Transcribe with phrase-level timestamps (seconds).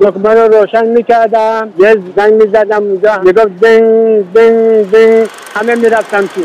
[0.00, 3.20] دکمه رو روشن می‌کردم یه زنگ می‌زدم اونجا.
[3.24, 5.28] می‌گفت دنگ دنگ دنگ.
[5.54, 6.40] همه می‌رفتم تو.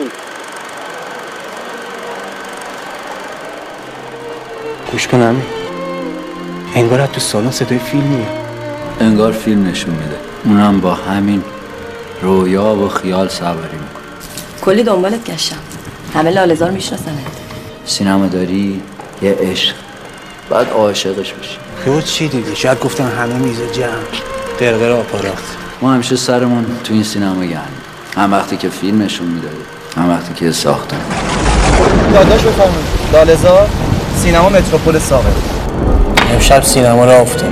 [4.91, 5.41] گوش کنم
[6.75, 8.27] انگار تو سالن صدای فیلم میاد.
[8.99, 10.15] انگار فیلم نشون میده.
[10.45, 11.43] اونم با همین
[12.21, 14.03] رویا و خیال سواری می‌کنه.
[14.61, 15.55] کلی دنبالت گشتم.
[16.13, 17.17] همه لالزار میشناسنت.
[17.85, 18.81] سینما داری؟
[19.21, 19.75] یه عشق.
[20.49, 21.57] بعد عاشقش بشی.
[21.87, 23.89] تو چی دیدی؟ شاید گفتن همه میز جمع.
[24.59, 25.33] قرقر آپارات.
[25.81, 27.61] ما همیشه سرمون تو این سینما گرم.
[28.15, 29.55] هم وقتی که فیلم نشون می‌داده
[29.97, 30.97] هم وقتی که ساختن.
[32.13, 32.85] داداش بفرمایید.
[33.13, 33.69] لالزار
[34.23, 35.29] سینما متروپول ساقه.
[36.33, 37.51] امشب سینما را افتاد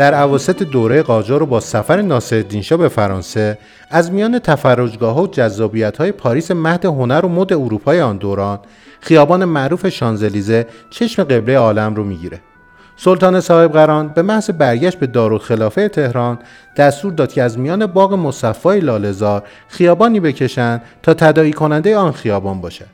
[0.00, 3.58] در عواسط دوره قاجار و با سفر ناصرالدین شاه به فرانسه
[3.90, 8.58] از میان تفرجگاه و جذابیت های پاریس مهد هنر و مد اروپای آن دوران
[9.00, 12.40] خیابان معروف شانزلیزه چشم قبله عالم رو می‌گیره.
[12.96, 16.38] سلطان صاحب قران به محض برگشت به دارالخلافه تهران
[16.76, 22.60] دستور داد که از میان باغ مصفای لالزار خیابانی بکشند تا تدایی کننده آن خیابان
[22.60, 22.88] باشد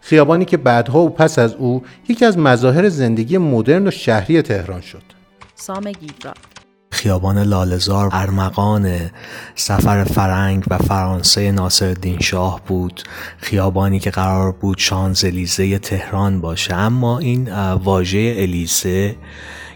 [0.00, 4.80] خیابانی که بعدها و پس از او یکی از مظاهر زندگی مدرن و شهری تهران
[4.80, 5.23] شد.
[5.66, 6.34] سام گیدرا
[6.90, 9.10] خیابان لالزار ارمغان
[9.54, 13.02] سفر فرنگ و فرانسه ناصرالدین شاه بود
[13.38, 16.74] خیابانی که قرار بود شانزلیزه تهران باشه.
[16.74, 19.16] اما این واژه الیزه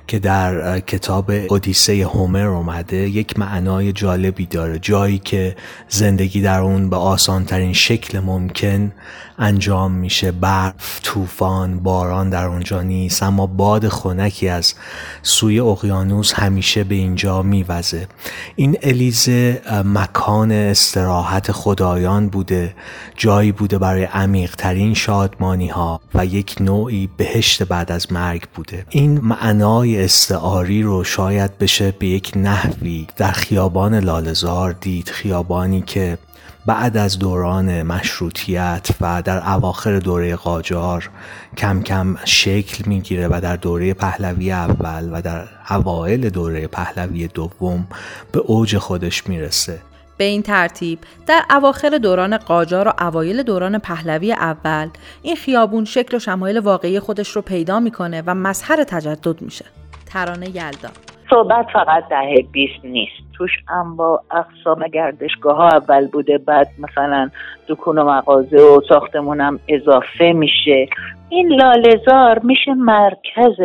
[0.06, 4.78] که در کتاب اودیسه هومر اومده یک معنای جالبی داره.
[4.78, 5.56] جایی که
[5.88, 8.92] زندگی در اون به آسانترین شکل ممکن
[9.38, 10.32] انجام میشه.
[10.32, 13.22] برف طوفان باران در اونجا نیست.
[13.22, 14.74] اما باد خنکی از
[15.22, 18.08] سوی اقیانوس همیشه به اینجا میوزه.
[18.56, 22.74] این الیزه مکان استراحت خدایان بوده.
[23.16, 28.86] جایی بوده برای عمیقترین شادمانی ها و یک نوعی بهشت بعد از مرگ بوده.
[28.90, 35.08] این معنای استعاری رو شاید بشه به یک نحوی در خیابان لالزار دید.
[35.08, 36.18] خیابانی که
[36.68, 41.10] بعد از دوران مشروطیت و در اواخر دوره قاجار
[41.56, 47.88] کم کم شکل می‌گیره و در دوره پهلوی اول و در اوایل دوره پهلوی دوم
[48.32, 49.78] به اوج خودش می‌رسه.
[50.16, 54.88] به این ترتیب در اواخر دوران قاجار و اوایل دوران پهلوی اول
[55.22, 59.64] این خیابون شکل و شمایل واقعی خودش رو پیدا می‌کنه و مظهر تجدد میشه.
[60.06, 60.88] ترانه یلدا.
[61.30, 63.12] صحبت فقط دهه بیست نیست.
[63.36, 63.50] توش
[63.96, 67.30] با اقسام گردشگاه ها اول بوده بعد مثلا
[67.68, 70.88] دکون و مغازه و ساختمونم اضافه میشه.
[71.28, 73.56] این لالزار میشه مرکز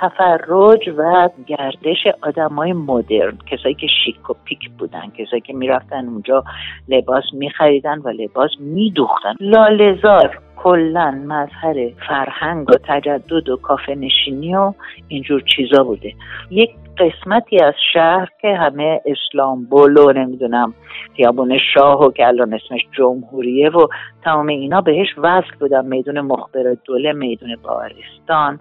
[0.00, 6.44] تفرج و گردش آدمای مدرن کسایی که شیک و پیک بودن کسایی که می‌رفتن اونجا
[6.88, 9.34] لباس میخریدن و لباس میدوختن.
[9.40, 14.72] لالزار کلا مظهر فرهنگ و تجدد و کافه نشینی و
[15.08, 16.12] اینجور چیزا بوده.
[16.50, 20.74] یک قسمتی از شهر که همه اسلام و نمی‌دونم
[21.16, 23.86] خیابون شاه و که الان اسمش جمهوریه و
[24.24, 25.86] تمام اینا بهش وصل بودن.
[25.86, 28.58] میدون مخبر دوله میدون باورستان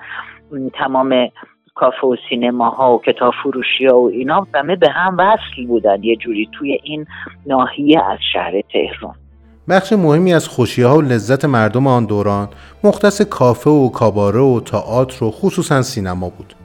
[0.74, 1.30] تمام
[1.76, 6.04] کافه و سینما ها و کتاب فروشی ها و اینا همه به هم وصل بودن.
[6.04, 7.06] یه جوری توی این
[7.46, 9.16] ناحیه از شهر تهران.
[9.70, 12.48] بخش مهمی از خوشی ها و لذت مردم آن دوران
[12.84, 16.56] مختص کافه و کاباره و تئاتر و خصوصا سینما بود.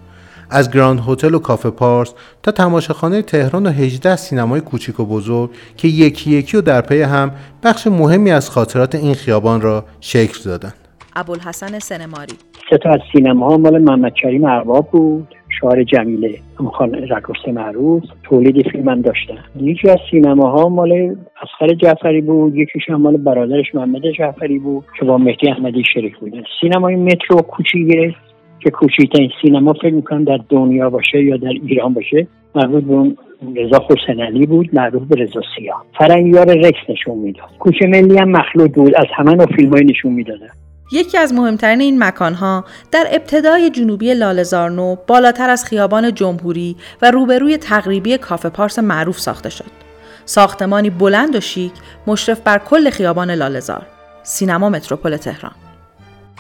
[0.51, 5.51] از گراند هتل و کافه پارس تا تماشاخانه تهران و 18 سینمای کوچیک و بزرگ
[5.77, 7.31] که یکی یکی و در پی هم
[7.63, 10.75] بخش مهمی از خاطرات این خیابان را شکل دادند.
[11.17, 12.35] ابوالحسن سنماری.
[12.71, 15.34] سه تا از سینماها مال محمد کریم ارباب بود.
[15.61, 16.39] شعار جمیله
[16.73, 19.39] خان رقاص معروف تولید فیلم هم داشتن.
[19.61, 25.05] یکی از سینماها مال اسخر جعفری بود یکیش هم مال برادرش محمد جعفری بود که
[25.05, 28.15] با مهدی احمدی شریک بودن سینمای مترو کوچیکه
[28.61, 33.85] که کوچکترین سینما فکر می‌کنم در دنیا باشه یا در ایران باشه مربوط به رضا
[33.91, 35.85] حسین بود معروف به رضا سیاه.
[35.99, 37.49] فرنگیار رکس نشون می‌داد.
[37.59, 40.49] کوچه ملی هم مخلوط بود از همه نوع نشون می‌دادن.
[40.95, 47.57] یکی از مهمترین این مکانها در ابتدای جنوبی لالزارنو بالاتر از خیابان جمهوری و روبروی
[47.59, 49.71] تقریبی کافه پارس معروف ساخته شد.
[50.25, 51.73] ساختمانی بلند و شیک
[52.07, 53.87] مشرف بر کل خیابان لالزار.
[54.23, 55.55] سینما متروپول تهران.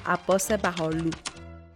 [0.07, 1.11] عباس بهارلو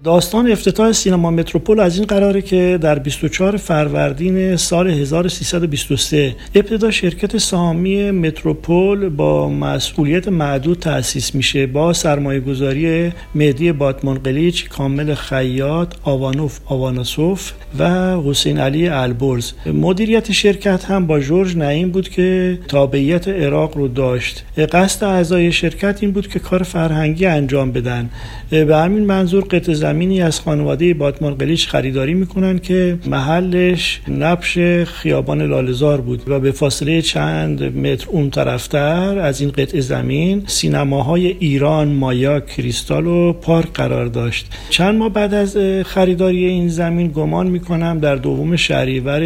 [0.04, 7.38] داستان افتتاح سینما متروپول از این قراره که در 24 فروردین سال 1323 ابتدا شرکت
[7.38, 15.94] سهامی متروپول با مسئولیت معدود تأسیس میشه با سرمایه گذاری مهدی باتمان قلیچ، کامل خیاط،
[16.02, 19.52] آوانوف آواناسوف و حسین علی البرز.
[19.66, 24.44] مدیریت شرکت هم با جورج نعیم بود که تابعیت عراق رو داشت.
[24.72, 28.10] قصد اعضای شرکت این بود که کار فرهنگی انجام بدن.
[28.50, 35.42] به همین منظور قطع زمینی از خانواده باتمان قلیچ خریداری می‌کنن که محلش نبش خیابان
[35.42, 41.88] لالزار بود و به فاصله چند متر اون طرفتر از این قطع زمین سینماهای ایران
[41.88, 44.46] مایا کریستال و پارک قرار داشت.
[44.70, 45.56] چند ماه بعد از
[45.86, 49.22] خریداری این زمین گمان می‌کنم در دوم شهریور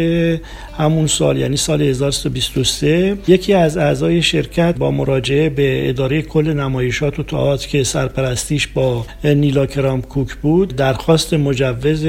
[0.77, 7.19] همون سال یعنی سال 1323 یکی از اعضای شرکت با مراجعه به اداره کل نمایشات
[7.19, 12.05] و تئاتر که سرپرستیش با نیلا کرام کوک بود بود درخواست مجوز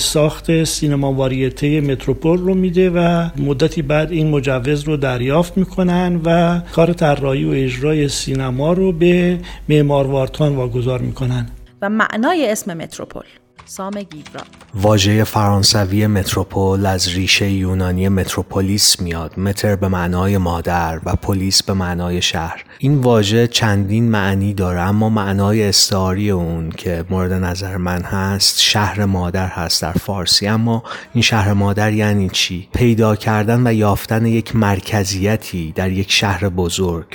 [0.00, 6.60] ساخت سینما واریته متروپول رو میده و مدتی بعد این مجوز رو دریافت می‌کنن و
[6.72, 9.38] کار طراحی و اجرای سینما رو به
[9.68, 11.46] معمار وارتان واگذار می‌کنن.
[11.82, 13.24] و معنای اسم متروپول.
[13.66, 14.42] سام گیورا
[14.74, 19.38] واژه فرانسوی متروپول از ریشه یونانی متروپولیس میاد.
[19.38, 22.64] متر به معنای مادر و پلیس به معنای شهر.
[22.78, 29.04] این واژه چندین معنی داره اما معنای استعاری اون که مورد نظر من هست شهر
[29.04, 30.46] مادر هست در فارسی.
[30.46, 30.82] اما
[31.12, 37.06] این شهر مادر یعنی چی؟ پیدا کردن و یافتن یک مرکزیتی در یک شهر بزرگ.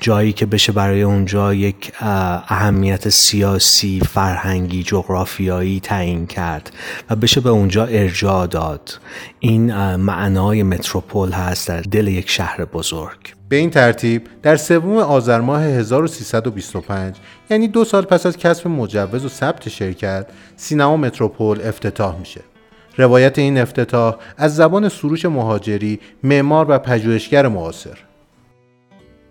[0.00, 6.70] جایی که بشه برای اونجا یک اهمیت سیاسی فرهنگی جغرافیایی تعیین کرد
[7.10, 8.98] و بشه به اونجا ارجاع داد.
[9.40, 13.18] این معنای متروپول هست در دل یک شهر بزرگ.
[13.48, 17.16] به این ترتیب در سوم آذر ماه 1325
[17.50, 20.26] یعنی دو سال پس از کسب مجوز و ثبت شرکت
[20.56, 22.40] سینما متروپول افتتاح میشه.
[22.96, 28.07] روایت این افتتاح از زبان سروش مهاجری معمار و پژوهشگر معاصر.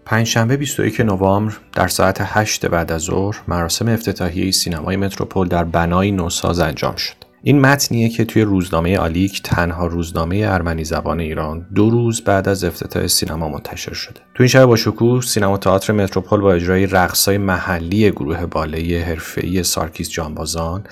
[0.09, 6.11] پنجشنبه 21 نوامبر در ساعت 8 بعد از ظهر مراسم افتتاحیه سینمای متروپول در بنای
[6.11, 7.15] نوساز انجام شد.
[7.43, 12.63] این متنیه که توی روزنامه آلیک تنها روزنامه ارمنی زبان ایران دو روز بعد از
[12.63, 14.19] افتتاح سینما منتشر شده.
[14.35, 19.63] تو این شب با شکوه سینما تئاتر متروپول با اجرای رقصای محلی گروه باله حرفه‌ای
[19.63, 20.83] سارکیس جانبازان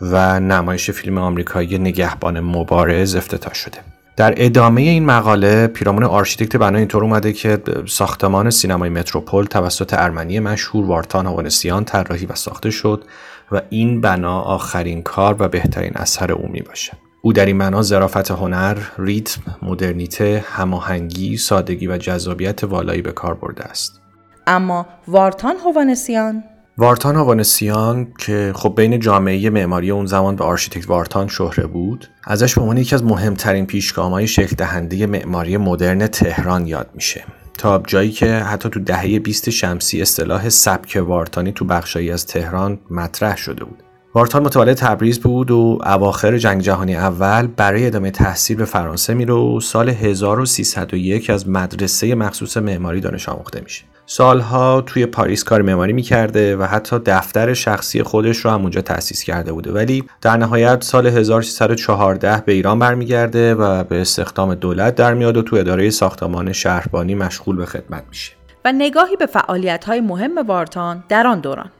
[0.00, 3.78] و نمایش فیلم آمریکایی نگهبان مبارز افتتاح شده.
[4.20, 10.40] در ادامه این مقاله پیرامون آرشیتکت بنا اینطور اومده که ساختمان سینمای متروپول توسط ارمنی
[10.40, 13.04] مشهور وارتان هوانسیان طراحی و ساخته شد
[13.52, 16.92] و این بنا آخرین کار و بهترین اثر او می باشه.
[17.22, 23.34] او در این بنا ظرافت هنر، ریتم، مدرنیته، هماهنگی، سادگی و جذابیت والایی به کار
[23.34, 24.00] برده است.
[24.46, 26.44] اما وارتان هوانسیان
[26.80, 32.54] وارتان آوانسیان که خب بین جامعه معماری اون زمان به آرشیتکت وارتان شهره بود ازش
[32.54, 37.24] به عنوان یکی از مهمترین پیشگامهای شکل دهنده معماری مدرن تهران یاد میشه.
[37.58, 42.78] تا جایی که حتی تو دهه 20 شمسی اصطلاح سبک وارتانی تو بخشایی از تهران
[42.90, 43.82] مطرح شده بود.
[44.14, 49.34] وارتان متولد تبریز بود و اواخر جنگ جهانی اول برای ادامه تحصیل به فرانسه میره
[49.34, 53.89] و سال 1301 از مدرسه مخصوص معماری دانش آموخته میشه.
[54.12, 59.22] سالها توی پاریس کار معماری می‌کرده و حتی دفتر شخصی خودش رو هم اونجا تأسیس
[59.22, 59.72] کرده بوده.
[59.72, 65.42] ولی در نهایت سال 1314 به ایران برمیگرده و به استخدام دولت در میاد و
[65.42, 68.32] تو اداره ساختمان شهربانی مشغول به خدمت میشه.
[68.64, 71.70] و نگاهی به فعالیت های مهم وارتان در آن دوران.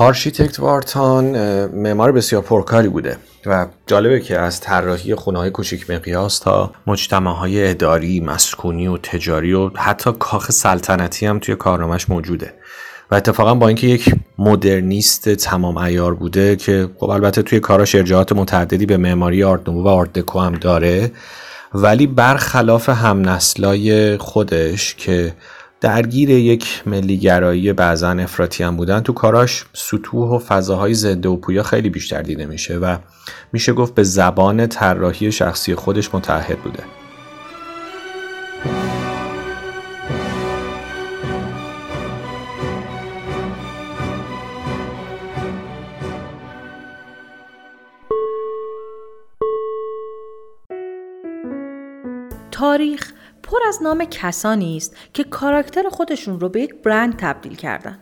[0.00, 1.24] آرشیتکت وارتان
[1.66, 3.16] معمار بسیار پرکاری بوده
[3.46, 8.96] و جالبه که از طراحی خونه های کوچیک مقیاس تا مجتمع های اداری، مسکونی و
[8.96, 12.54] تجاری و حتی کاخ سلطنتی هم توی کارنامش موجوده.
[13.10, 18.32] و اتفاقا با اینکه یک مدرنیست تمام عیار بوده که خب البته توی کاراش ارجاعات
[18.32, 21.12] متعددی به معماری آرت و آرت دکو هم داره
[21.74, 25.34] ولی برخلاف همنسلای خودش که
[25.80, 29.00] درگیر یک ملیگرایی بعضا افراطی هم بودن.
[29.00, 32.96] تو کاراش سطوح و فضاهای زنده و پویا خیلی بیشتر دیده میشه و
[33.52, 36.82] میشه گفت به زبان طراحی شخصی خودش متعهد بوده.
[52.50, 53.12] تاریخ
[53.50, 57.98] پر از نام کسانی است که کاراکتر خودشون رو به یک برند تبدیل کردن.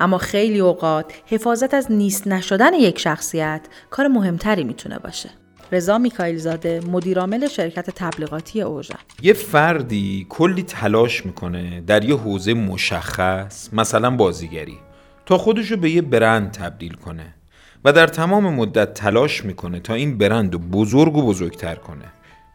[0.00, 5.30] اما خیلی اوقات حفاظت از نیست نشدن یک شخصیت کار مهمتری می‌تونه باشه.
[5.72, 12.54] رضا میکایل زاده مدیرعامل شرکت تبلیغاتی اوژن یه فردی کلی تلاش می‌کنه در یه حوزه
[12.54, 14.78] مشخص مثلا بازیگری
[15.26, 17.34] تا خودشو به یه برند تبدیل کنه
[17.84, 22.04] و در تمام مدت تلاش می‌کنه تا این برند رو بزرگ و بزرگتر کنه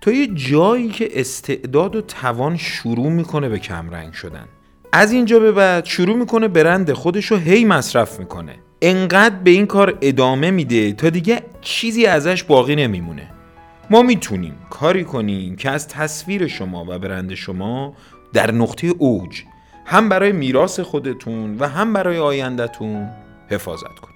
[0.02, 4.46] تا یه جایی که استعداد و توان شروع می‌کنه به کمرنگ شدن.
[4.92, 8.56] از اینجا به بعد شروع می‌کنه برند خودش رو هی مصرف می‌کنه.
[8.82, 13.32] انقدر به این کار ادامه میده تا دیگه چیزی ازش باقی نمیمونه.
[13.90, 17.96] ما می‌تونیم کاری کنیم که از تصویر شما و برند شما
[18.34, 19.44] در نقطه اوج
[19.86, 23.10] هم برای میراث خودتون و هم برای آیندهتون
[23.50, 24.14] حفاظت کنیم.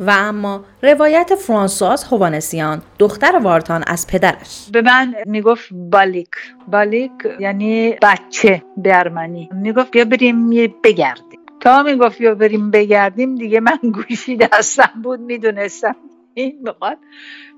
[0.00, 4.68] و اما روایت فرانسواز هوانسیان دختر وارتان از پدرش.
[4.72, 6.28] به من می‌گفت بالیک.
[6.68, 9.48] بالیک یعنی بچه ارمنی.
[9.52, 10.50] می‌گفت بیا بریم
[10.84, 11.40] بگردیم.
[11.60, 15.96] تا می‌گفت بیا بریم بگردیم دیگه من گوشی دستم بود می‌دونستم.
[16.34, 16.98] این می‌خواد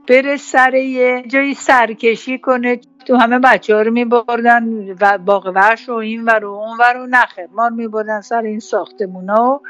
[0.08, 2.80] بره سر یه جایی سرکشی کنه.
[3.06, 4.64] تو همه بچه ها رو میبردن
[5.00, 7.48] و باغ ورش و این و اون ور و نخه.
[7.52, 9.60] ما رو میبردن سر این ساختمونا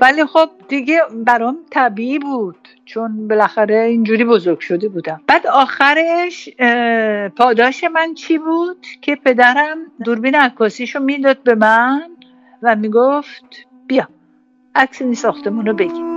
[0.00, 2.68] ولی خب دیگه برام طبیعی بود.
[2.84, 5.20] چون بالاخره اینجوری بزرگ شده بودم.
[5.26, 6.48] بعد آخرش
[7.36, 12.10] پاداش من چی بود؟ که پدرم دوربین عکاسیشو می‌داد به من
[12.62, 14.08] و می‌گفت بیا
[14.74, 16.11] عکس این ساختمون رو بگیر.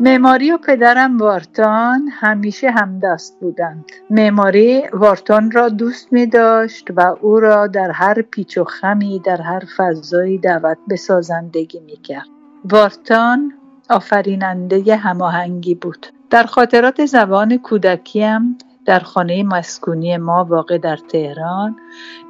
[0.00, 3.84] معماری و پدرم وارتان همیشه همدست بودند.
[4.10, 9.40] معماری وارتان را دوست می داشت و او را در هر پیچ و خمی در
[9.40, 12.26] هر فضایی دعوت به سازندگی می کرد.
[12.64, 13.52] وارتان
[13.90, 16.06] آفریننده هماهنگی بود.
[16.30, 21.76] در خاطرات زبان کودکیم در خانه مسکونی ما واقع در تهران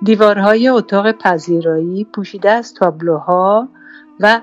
[0.03, 3.69] دیوارهای اتاق پذیرایی پوشیده از تابلوها
[4.21, 4.41] و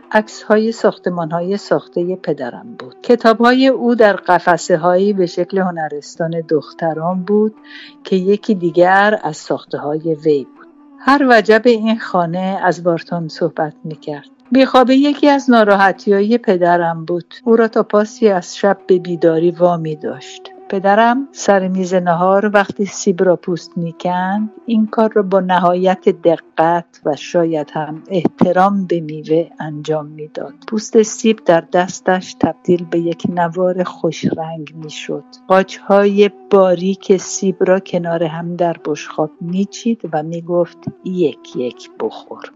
[0.48, 2.96] های ساختمان های ساخته پدرم بود.
[3.02, 7.56] کتاب های او در قفسه هایی به شکل هنرستان دختران بود
[8.04, 10.68] که یکی دیگر از ساخته های وی بود.
[11.00, 17.06] هر وجب این خانه از بارتون صحبت می کرد بیخوابه یکی از ناراحتی های پدرم
[17.06, 17.34] بود.
[17.44, 20.52] او را تا پاسی از شب به بیداری وامی داشت.
[20.72, 27.02] پدرم سر میز نهار وقتی سیب را پوست می‌کند این کار را با نهایت دقت
[27.06, 30.54] و شاید هم احترام به میوه انجام می‌داد.
[30.68, 35.24] پوست سیب در دستش تبدیل به یک نوار خوشرنگ می‌شد.
[35.48, 42.52] قاچهای باریک سیب را کنار هم در بشخاب میچید و می‌گفت یک یک بخور.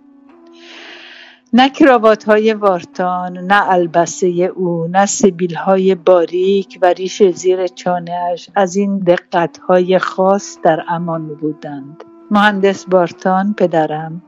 [1.54, 8.50] نه کراوات های وارتان نه البسه او نه سبیل های باریک و ریش زیر چانهاش
[8.56, 12.04] از این دقت های خاص در امان بودند.
[12.32, 14.22] مهندس بارتان پدرم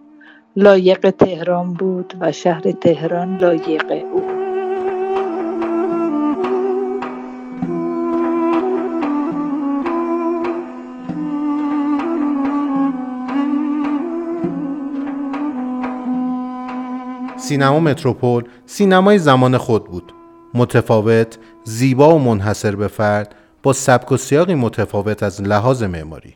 [0.55, 4.46] لایق تهران بود و شهر تهران لایق او.
[17.47, 20.13] سینما متروپول سینمای زمان خود بود.
[20.53, 26.33] متفاوت زیبا و منحصر به فرد با سبک و سیاقی متفاوت از لحاظ معماری.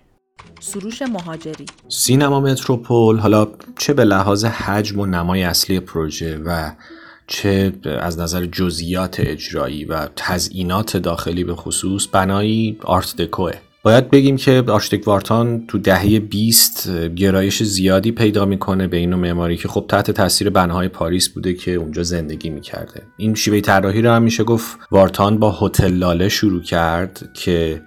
[0.59, 1.65] سروش مهاجری.
[1.87, 6.71] سینما متروپول حالا چه به لحاظ حجم و نمای اصلی پروژه و
[7.27, 13.53] چه از نظر جزئیات اجرایی و تزئینات داخلی به خصوص بنایی آرت دکوه.
[13.83, 19.57] باید بگیم که آرشتک وارتان تو دهه 20 گرایش زیادی پیدا می‌کنه به این معماری
[19.57, 23.01] که خب تحت تاثیر بناهای پاریس بوده که اونجا زندگی می‌کرده.
[23.17, 27.81] این شیوه طراحی رو هم میشه گفت وارتان با هتل لاله شروع کرد که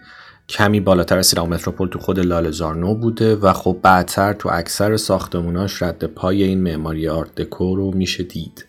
[0.48, 4.96] کمی بالاتر از سینما متروپول تو خود لاله زارنو بوده و خب بعدتر تو اکثر
[4.96, 8.66] ساختموناش رد پای این معماری آرت دکو رو میشه دید.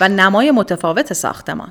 [0.00, 1.68] و نمای متفاوت ساختمان.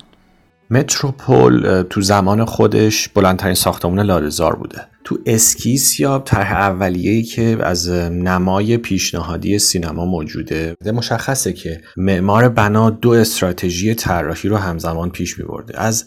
[0.71, 4.87] متروپول تو زمان خودش بلندترین ساختمان لاله‌زار بوده.
[5.03, 10.75] تو اسکیس یا طرح اولیه‌ای که از نمای پیشنهادی سینما موجوده.
[10.93, 15.81] مشخصه که معمار بنا دو استراتژی طراحی رو همزمان پیش میبرده.
[15.81, 16.05] از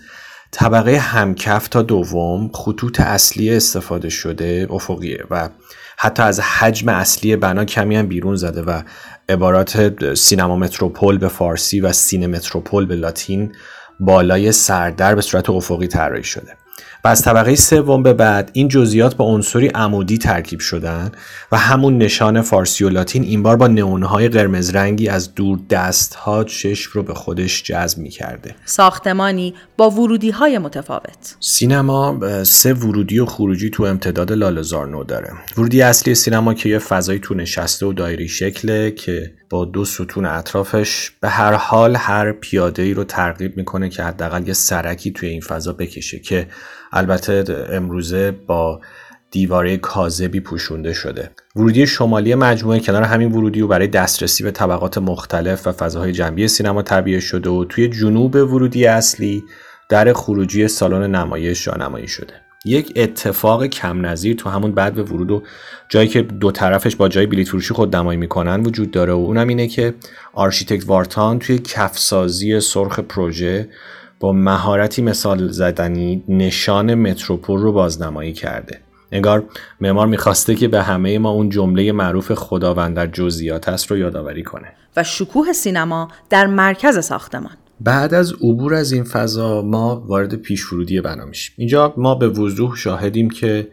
[0.50, 5.48] طبقه همکف تا دوم خطوط اصلی استفاده شده افقیه و
[5.98, 8.82] حتی از حجم اصلی بنا کمی هم بیرون زده و
[9.28, 13.52] عبارات سینما متروپول به فارسی و سینه متروپول به لاتین
[14.00, 16.56] بالای سردر به صورت افقی طراحی شده.
[17.04, 21.12] و از طبقه سوم به بعد این جزئیات با عنصری عمودی ترکیب شدن
[21.52, 26.14] و همون نشان فارسی و لاتین این بار با نئونهای قرمز رنگی از دور دست
[26.14, 28.54] ها چشم رو به خودش جذب می کرده.
[28.64, 31.36] ساختمانی با ورودی های متفاوت.
[31.40, 35.32] سینما سه ورودی و خروجی تو امتداد لالزارنو داره.
[35.56, 40.26] ورودی اصلی سینما که یه فضای تو نشسته و دایری شکله که با دو ستون
[40.26, 45.28] اطرافش به هر حال هر پیاده ای رو ترغیب می‌کنه که حداقل یه سرکی توی
[45.28, 46.48] این فضا بکشه که
[46.92, 48.80] البته امروزه با
[49.30, 51.30] دیواره کاذبی پوشونده شده.
[51.56, 56.48] ورودی شمالی مجموعه کنار همین ورودی و برای دسترسی به طبقات مختلف و فضاهای جنبی
[56.48, 59.44] سینما تبیه شده و توی جنوب ورودی اصلی
[59.88, 62.51] در خروجی سالن نمایش جانمایی شده.
[62.64, 65.42] یک اتفاق کم نظیر تو همون بدو ورود و
[65.88, 69.68] جایی که دو طرفش با جای بلیط فروشی خودنمایی می‌کنن وجود داره و اونم اینه
[69.68, 69.94] که
[70.32, 73.68] آرشیتکت وارتان توی کفسازی سرخ پروژه
[74.20, 78.80] با مهارتی مثال زدنی نشان متروپول رو بازنمایی کرده.
[79.12, 79.44] انگار
[79.80, 84.42] معمار می‌خواسته که به همه ما اون جمله معروف خداوند در جزئیات است رو یادآوری
[84.42, 84.72] کنه.
[84.96, 87.56] و شکوه سینما در مرکز ساختمان.
[87.84, 91.54] بعد از عبور از این فضا ما وارد پیش ورودی بنا میشیم.
[91.58, 93.68] اینجا ما به وضوح شاهدیم که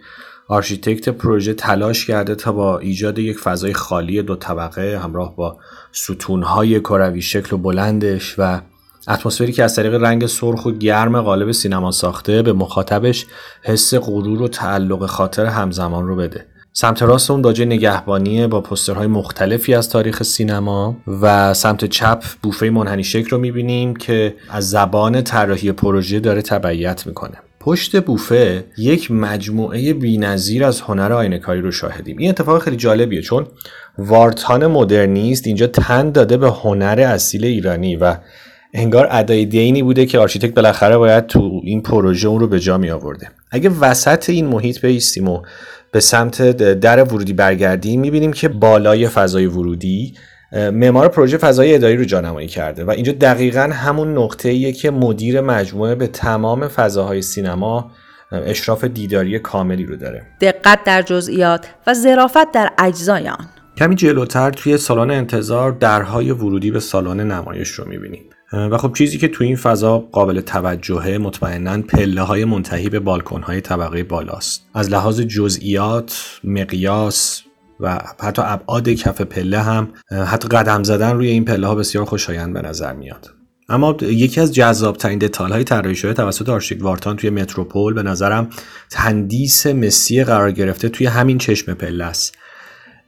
[0.47, 5.57] آرشیتکت پروژه تلاش کرده تا با ایجاد یک فضای خالی دو طبقه همراه با
[5.91, 8.61] ستونهای کروی شکل و بلندش و
[9.07, 13.25] اتمسفری که از طریق رنگ سرخ و گرم غالب سینما ساخته به مخاطبش
[13.61, 16.45] حس غرور و تعلق خاطر همزمان رو بده.
[16.79, 22.69] سمت راست اون باجه نگهبانی با پسترهای مختلفی از تاریخ سینما و سمت چپ بوفه
[22.69, 27.37] منحنی شکل رو می‌بینیم که از زبان طراحی پروژه داره تبعیت می‌کنه.
[27.59, 32.17] پشت بوفه یک مجموعه بینظیر از هنر آینه‌کاری رو شاهدیم.
[32.17, 33.47] این اتفاق خیلی جالبیه چون
[33.97, 38.15] وارتان مدرنیست اینجا تن داده به هنر اصیل ایرانی و
[38.73, 42.77] انگار ادای دینی بوده که آرشیتکت بالاخره باید تو این پروژه اون رو به جا
[42.77, 45.41] می آورده اگه وسط این محیط بایستیم و
[45.91, 50.13] به سمت در ورودی برگردیم می‌بینیم که بالای فضای ورودی
[50.53, 55.41] معمار پروژه فضای اداری رو جانمایی کرده و اینجا دقیقا همون نقطه ایه که مدیر
[55.41, 57.91] مجموعه به تمام فضاهای سینما
[58.31, 60.25] اشراف دیداری کاملی رو داره.
[60.41, 63.45] دقت در جزئیات و ظرافت در اجزای آن
[63.77, 68.23] کمی جلوتر توی سالن انتظار درهای ورودی به سالن نمایش رو می‌بینیم.
[68.53, 73.41] و خب چیزی که تو این فضا قابل توجهه مطمئنا پله های منتهی به بالکن
[73.41, 74.65] های طبقه بالاست.
[74.73, 77.41] از لحاظ جزئیات مقیاس
[77.79, 79.89] و حتی ابعاد کف پله هم
[80.27, 83.29] حتی قدم زدن روی این پله ها بسیار خوشایند به نظر میاد.
[83.69, 88.49] اما یکی از جذابترین دتال های طراحی شده توسط آرشیک وارتان توی متروپول به نظرم
[88.89, 92.35] تندیس مسی قرار گرفته توی همین چشم پله است.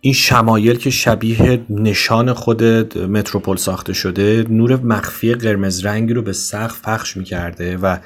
[0.04, 2.64] این شمایل که شبیه نشان خود
[2.98, 7.98] متروپول ساخته شده نور مخفی قرمز رنگی رو به سقف پخش می‌کرده و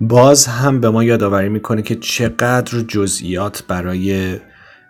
[0.00, 4.36] باز هم به ما یادآوری می‌کنه که چقدر جزئیات برای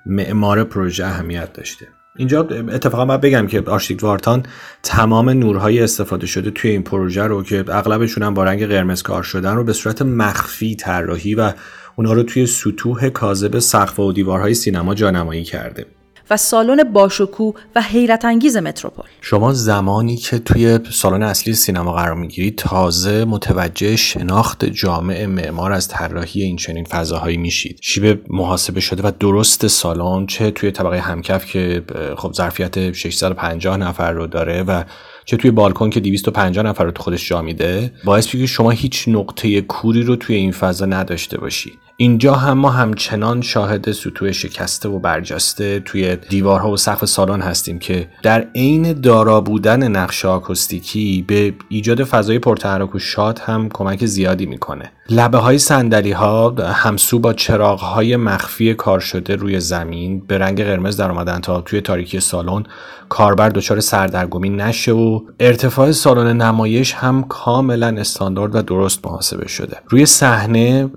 [0.06, 1.87] معمار پروژه اهمیت داشته.
[2.16, 4.42] اینجا اتفاقا باید بگم که آرشیتکت وارتان
[4.82, 9.22] تمام نورهای استفاده شده توی این پروژه رو که اغلبشون هم با رنگ قرمز کار
[9.22, 11.52] شدن رو به صورت مخفی طراحی و
[11.96, 15.87] اونها رو توی سطوح کاذب سقف و دیوارهای سینما جانمایی کرده.
[16.30, 19.04] و سالن باشکوه و حیرت انگیز متروپول.
[19.20, 25.88] شما زمانی که توی سالن اصلی سینما قرار می‌گیرید تازه متوجه شناخت جامع معمار از
[25.88, 27.78] طراحی این چنین فضاهایی میشید.
[27.82, 31.82] شیب محاسبه شده و درست سالن چه توی طبقه همکف که
[32.16, 34.82] خب ظرفیت 650 نفر رو داره و
[35.24, 39.04] چه توی بالکن که 250 نفر رو تو خودش جا میده باعث که شما هیچ
[39.08, 41.72] نقطه کوری رو توی این فضا نداشته باشی.
[41.98, 47.78] اینجا هم ما همچنان شاهد سطوح شکسته و برجسته توی دیوارها و سقف سالن هستیم
[47.78, 54.06] که در عین دارا بودن نقش آکوستیکی به ایجاد فضای پرتحرک و شاد هم کمک
[54.06, 54.92] زیادی می‌کنه.
[55.11, 60.64] لبه های سندلی ها همسو با چراغ های مخفی کار شده روی زمین به رنگ
[60.64, 62.64] قرمز در آمدن تا توی تاریکی سالن
[63.09, 69.76] کاربر دچار سردرگمی نشه و ارتفاع سالن نمایش هم کاملا استاندارد و درست محاسبه شده.
[69.88, 70.90] روی صحنه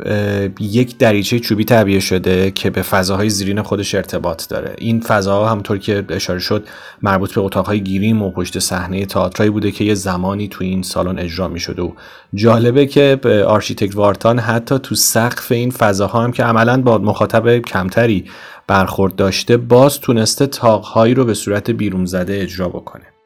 [0.60, 4.76] یک دریچه چوبی تعبیه شده که به فضاهای زیرین خودش ارتباط داره.
[4.78, 6.68] این فضاها همونطور که اشاره شد
[7.02, 11.20] مربوط به اتاقهای گریم و پشت صحنه تئاترایی بوده که یه زمانی تو این سالن
[11.20, 11.92] اجرا می شده و
[12.34, 18.26] جالبه که آرشیتکت وارتان حتی تو سقف این فضاها هم که عملا با مخاطب کمتری
[18.68, 23.19] برخورد داشته باز تونسته تاقهایی رو به صورت بیرون زده اجرا بکنه.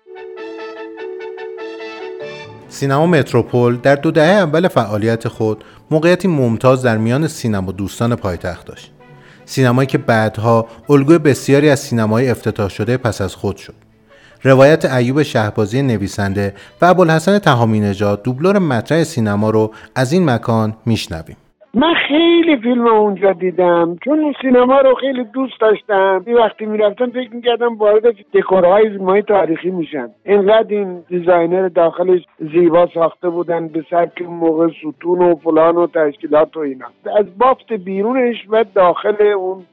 [2.73, 8.67] سینما متروپول در دو دهه اول فعالیت خود موقعیتی ممتاز در میان سینما دوستان پایتخت
[8.67, 8.91] داشت.
[9.45, 13.75] سینمایی که بعدها الگوی بسیاری از سینمای افتتاح شده پس از خود شد.
[14.43, 20.75] روایت ایوب شهبازی نویسنده و ابوالحسن تهامی نژاد دوبلور مطرح سینما رو از این مکان
[20.85, 21.37] میشنویم.
[21.75, 26.23] من خیلی فیلم اونجا دیدم چون سینما رو خیلی دوست داشتم.
[26.27, 32.87] یه وقتی می‌رفتم فکر می‌کردم وارد دکورهای فیلم تاریخی میشن اینقدر این دیزاینر داخلش زیبا
[32.93, 36.85] ساخته بودن به سبک موقع ستون و فلان و تشکیلات و اینا.
[37.17, 39.63] از بافت بیرونش و داخل اون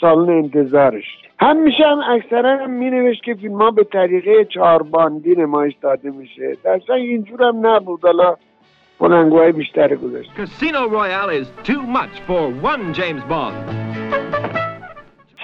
[0.00, 1.04] سالن انتظارش.
[1.40, 6.56] همیشه هم اکثرا هم می نوشت که فیلم به طریقه چهارباندی نمایش داده میشه.
[6.64, 8.00] در اینجور هم نبود.
[8.02, 8.36] حالا
[10.36, 13.83] Casino Royale is too much for one James Bond.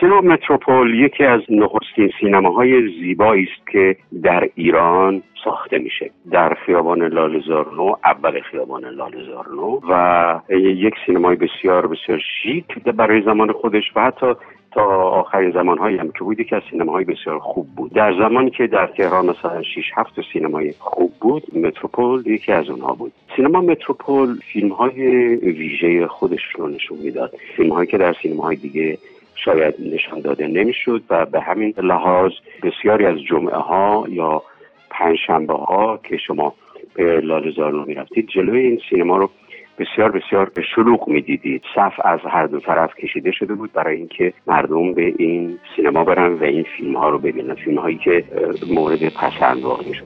[0.01, 6.11] سینما متروپول یکی از نخستین سینماهای زیبایی است که در ایران ساخته میشه.
[6.31, 13.85] در خیابان لالزارنو اول خیابان لالزارنو و یک سینمای بسیار بسیار شیک برای زمان خودش
[13.97, 14.35] و حتی
[14.73, 17.93] تا آخرین زمانهایی هم که بود یکی از سینماهای بسیار خوب بود.
[17.93, 22.95] در زمانی که در تهران مثلا 6 7 سینمای خوب بود متروپول یکی از اونها
[22.95, 23.13] بود.
[23.37, 27.33] سینما متروپول فیلم های ویژه خودش رو نشون می‌داد.
[27.57, 28.99] فیلم هایی که در سینماهای دیگه
[29.35, 34.43] شاید نشان داده نمی‌شد و به همین لحاظ بسیاری از جمعه ها یا
[34.91, 36.55] پنجشنبه ها که شما
[36.95, 39.31] به لالزارنو می‌رفتید جلوی این سینما رو
[39.79, 41.63] بسیار بسیار شلوغ می‌دیدید.
[41.75, 46.35] صف از هر دو طرف کشیده شده بود برای اینکه مردم به این سینما برن
[46.35, 48.25] و این فیلم ها رو ببینن فیلم هایی که
[48.75, 50.05] مورد پسند واقع می‌شد.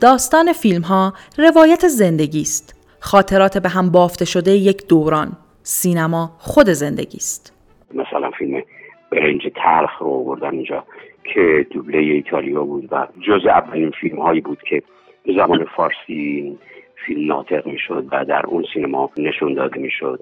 [0.00, 2.81] داستان فیلم ها روایت زندگی است.
[3.04, 7.52] خاطرات به هم بافته شده یک دوران سینما خود زندگی است.
[7.94, 8.62] مثلا فیلم
[9.10, 10.84] برنج تلخ رو بردن اینجا
[11.24, 14.82] که دوبله ایتالیا بود و جز اولین فیلم هایی بود که
[15.26, 16.58] به زبان فارسی
[17.06, 20.20] فیلم ناطق می‌شد و در اون سینما نشون داده می‌شد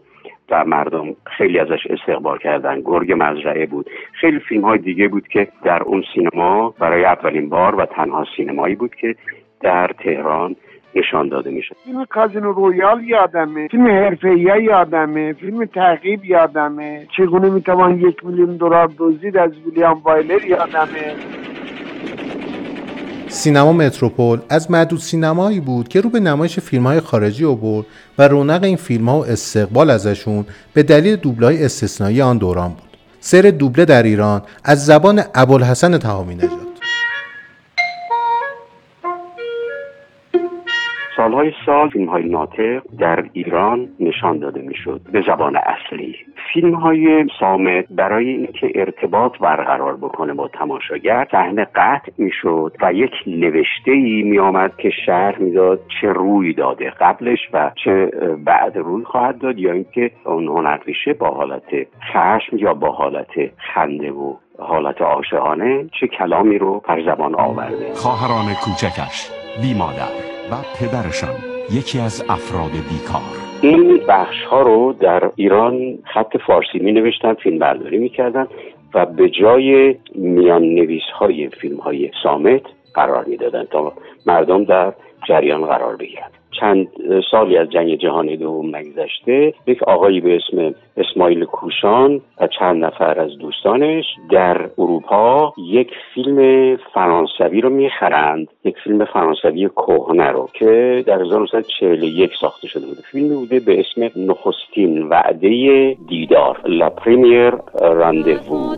[0.51, 2.81] و مردم خیلی ازش استقبال کردن.
[2.81, 3.91] گرگ مزرعه بود.
[4.21, 8.75] خیلی فیلم های دیگه بود که در اون سینما برای اولین بار و تنها سینمایی
[8.75, 9.17] بود که
[9.61, 10.57] در تهران
[10.95, 11.75] نشان داده میشه.
[11.85, 17.07] فیلم کازینو رویال یادمه فیلم حرفه‌ای یادمه فیلم تعقیب یادمه.
[17.17, 21.15] چگونه می‌توان یک میلیون دلار دزدید از ویلیام وایلر یادمه؟
[23.29, 27.87] سینما متروپول از معدود سینمایی بود که رو به نمایش فیلم های خارجی برد
[28.19, 32.97] و رونق این فیلم ها و استقبال ازشون به دلیل دوبله استثنایی آن دوران بود.
[33.21, 36.70] سر دوبله در ایران از زبان ابوالحسن تهامی نژاد
[41.31, 46.17] سالهای سال فیلم های ناطق در ایران نشان داده می‌شد به زبان اصلی.
[46.53, 53.11] فیلم های سامت برای اینکه ارتباط برقرار بکنه با تماشاگر صحنه قطع می‌شد و یک
[53.27, 58.11] نوشته ای می آمد که شرح می‌داد چه روی داده قبلش و چه
[58.45, 64.11] بعد روی خواهد داد یا اینکه اون هنرپیشه با حالت خشم یا با حالت خنده
[64.11, 67.95] و حالت عاشقانه چه کلامی رو بر زبان آورده.
[67.95, 69.40] خواهران کوچکش.
[69.63, 70.13] بی مادر
[70.51, 71.35] و پدرشان
[71.73, 73.41] یکی از افراد بیکار.
[73.63, 78.47] این بخش ها رو در ایران خط فارسی می نوشتن فیلم برداری می کردن
[78.95, 82.63] و به جای میان نویس های فیلم های سامت
[82.95, 83.93] قرار می دادن تا
[84.27, 84.93] مردم در
[85.31, 86.89] جریان قرار بگیرند چند
[87.31, 93.21] سالی از جنگ جهانی دوم نگذشته یک آقایی به اسم اسماعیل کوشان و چند نفر
[93.21, 101.05] از دوستانش در اروپا یک فیلم فرانسوی رو می‌خرند یک فیلم فرانسوی کهنه رو که
[101.07, 103.03] در 1941 ساخته شده بوده.
[103.13, 108.77] فیلمی بوده به اسم نخستین وعده دیدار لا پریمیر راندوو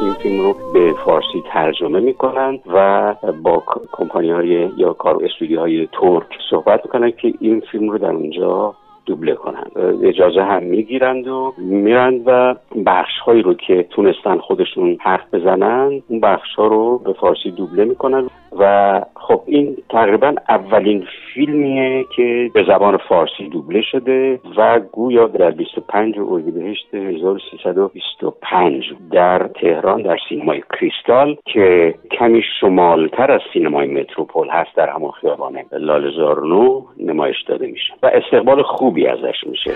[0.00, 3.62] این فیلم رو به فارسی ترجمه می‌کنن و با
[3.92, 8.74] کمپانی های یا کار استودیو های ترک صحبت می‌کنن که این فیلم رو در اونجا
[9.06, 9.64] دوبله کنن.
[10.02, 12.54] اجازه هم می‌گیرند و میرند و
[12.86, 17.84] بخش هایی رو که تونستن خودشون حرف بزنن اون بخش ها رو به فارسی دوبله
[17.84, 18.30] می‌کنن.
[18.58, 25.50] و خب این تقریبا اولین فیلمیه که به زبان فارسی دوبله شده و گویا در
[25.50, 34.76] 25 اردیبهشت 1325 در تهران در سینمای کریستال که کمی شمالتر از سینمای متروپول هست
[34.76, 39.70] در همون خیابان لالزارنو نمایش داده میشه و استقبال خوبی ازش میشه.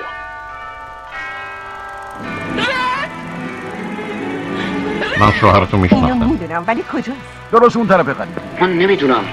[5.20, 7.18] من شوهرتو میشناختم می‌دونم ولی کجاست؟
[7.52, 9.24] درست اون طرف قدیم من نمی‌دونم.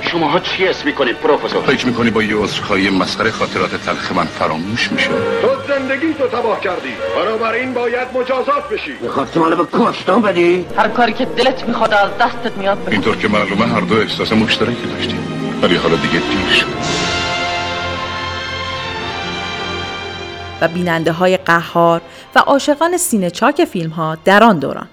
[0.00, 4.92] شماها چی اسم می‌کنید پروفسور؟ فکر می‌کنی با یه عذرخواهی مسخره خاطرات تلخ من فراموش
[4.92, 6.88] میشه؟ تو زندگی تو تباه کردی.
[7.16, 8.92] بنابراین باید مجازات بشی.
[9.00, 13.16] می‌خواستی منو به کشتان بدی؟ هر کاری که دلت می‌خواد از دستت میاد بکن اینطور
[13.16, 15.20] که معلومه هر دو احساس مشترکی داشتیم
[15.62, 16.66] ولی حالا دیگه دیر شد.
[20.60, 22.00] و بیننده های قهار
[22.34, 24.88] و عاشقان سینه چاک فیلم ها در آن دوران.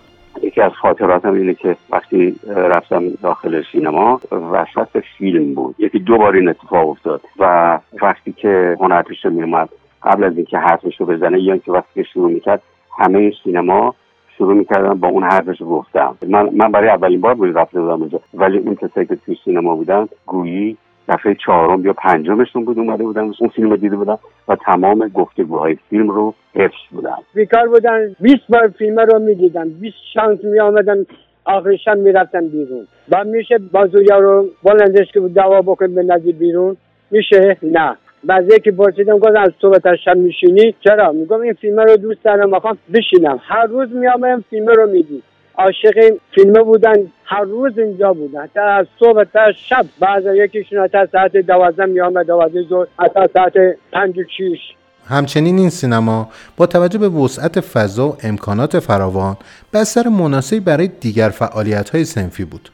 [0.45, 5.75] یکی از خاطراتم اینه که وقتی رفتم داخل سینما وسط فیلم بود.
[5.79, 9.69] یکی دو بار این اتفاق افتاد و وقتی که هنرپیشه میومد
[10.03, 12.61] قبل از اینکه حرفش رو بزنه یا اینکه وقتی که شروع می‌کرد
[12.97, 13.95] همه سینما
[14.37, 18.19] شروع می‌کردم با اون حرفش گفتم من من برای اولین بار بود رفته بودم اونجا
[18.33, 20.77] ولی اون کسایی که توی سینما بودن گویی
[21.09, 25.77] دفعه چهارم یا پنجمشون بود اومده بودن اون فیلم رو دیده بودن و تمام گفتگوهای
[25.89, 27.15] فیلم رو حفظ بودن.
[27.33, 31.05] بیکار بودن 20 بار فیلم رو می‌دیدن 20 شانس می آمدن
[31.45, 32.87] آخرشان می‌رفتن بیرون.
[33.11, 36.77] و میشه بازویا رو بلندش که دعوا بکن به بیرون
[37.11, 37.95] میشه؟ نه.
[38.23, 42.49] بعضی که پرسیدم گفتم از صبح شب میشینی؟ چرا؟ میگم این فیلم رو دوست دارم
[42.49, 43.39] می‌خوام بشینم.
[43.43, 45.23] هر روز میامدم فیلم رو می‌دید
[45.57, 48.47] عاشق فیلم بودن هر روز اینجا بودن.
[48.47, 53.53] تا از صبح تا شب بعض یکیشون تا ساعت دوازده میامد دوازده زور تا ساعت
[53.93, 54.59] پنج و شیش.
[55.07, 59.37] همچنین این سینما با توجه به وسعت فضا و امکانات فراوان
[59.73, 62.69] بستر مناسبی برای دیگر فعالیت های سنفی بود.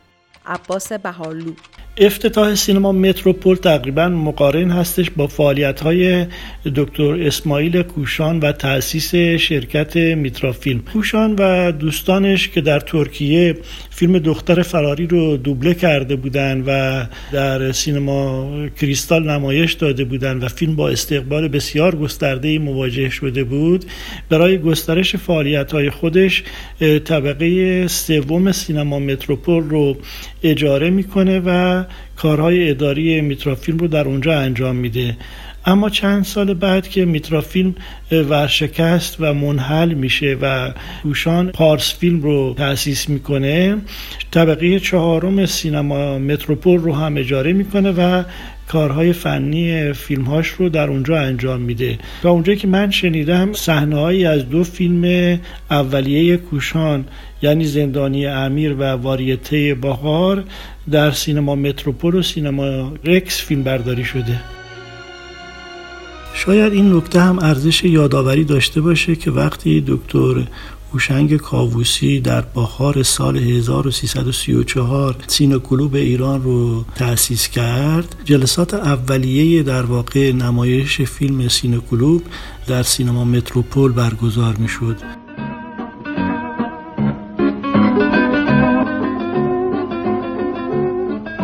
[0.46, 1.52] عباس بهارلو.
[1.98, 6.26] افتتاح سینما متروپول تقریبا مقارن هستش با فعالیت های
[6.76, 10.80] دکتر اسماعیل کوشان و تأسیس شرکت میترافیلم.
[10.80, 13.58] کوشان و دوستانش که در ترکیه
[13.90, 18.50] فیلم دختر فراری رو دوبله کرده بودن و در سینما
[18.82, 23.86] کریستال نمایش داده بودن و فیلم با استقبال بسیار گسترده مواجه شده بود
[24.30, 26.44] برای گسترش فعالیت های خودش
[27.06, 29.98] طبقه سوم سینما متروپول رو
[30.44, 31.81] اجاره می‌کنه و
[32.16, 35.18] کارهای اداری میترافیلم رو در اونجا انجام میده.
[35.66, 37.76] اما چند سال بعد که میترافیلم
[38.12, 40.72] ورشکست و منحل میشه و
[41.04, 43.78] گوشان پارس فیلم رو تأسیس می‌کنه
[44.32, 48.24] طبقه چهارم سینما متروپول رو هم اجاره می‌کنه و
[48.68, 51.98] کارهای فنی فیلمهاش رو در اونجا انجام میده.
[52.24, 55.40] تا اونجایی که من شنیدم صحنههایی از دو فیلم
[55.72, 57.06] اولیه کوشان
[57.42, 60.44] یعنی زندانی امیر و واریته بهار
[60.92, 64.40] در سینما متروپول و سینما رکس فیلم برداری شده.
[66.34, 70.48] شاید این نکته هم ارزش یادآوری داشته باشه که وقتی دکتر
[70.94, 79.82] هوشنگ کاووسی در بهار سال 1334 سینما کلوب ایران رو تأسیس کرد جلسات اولیه در
[79.82, 82.24] واقع نمایش فیلم سینما کلوب
[82.68, 85.21] در سینما متروپول برگزار می شد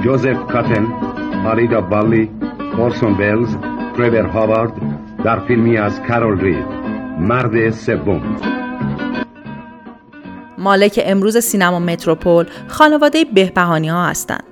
[0.04, 0.88] جوزف کاتن،
[1.46, 2.32] آریدا بالی،
[2.78, 3.58] اورسون ولز،
[3.98, 4.72] تریور هاوارد
[5.24, 6.66] در فیلمی از کارول رید
[7.20, 8.22] مرد سوم.
[10.58, 14.47] مالک امروز سینما متروپول خانواده بهبهانی ها هستند.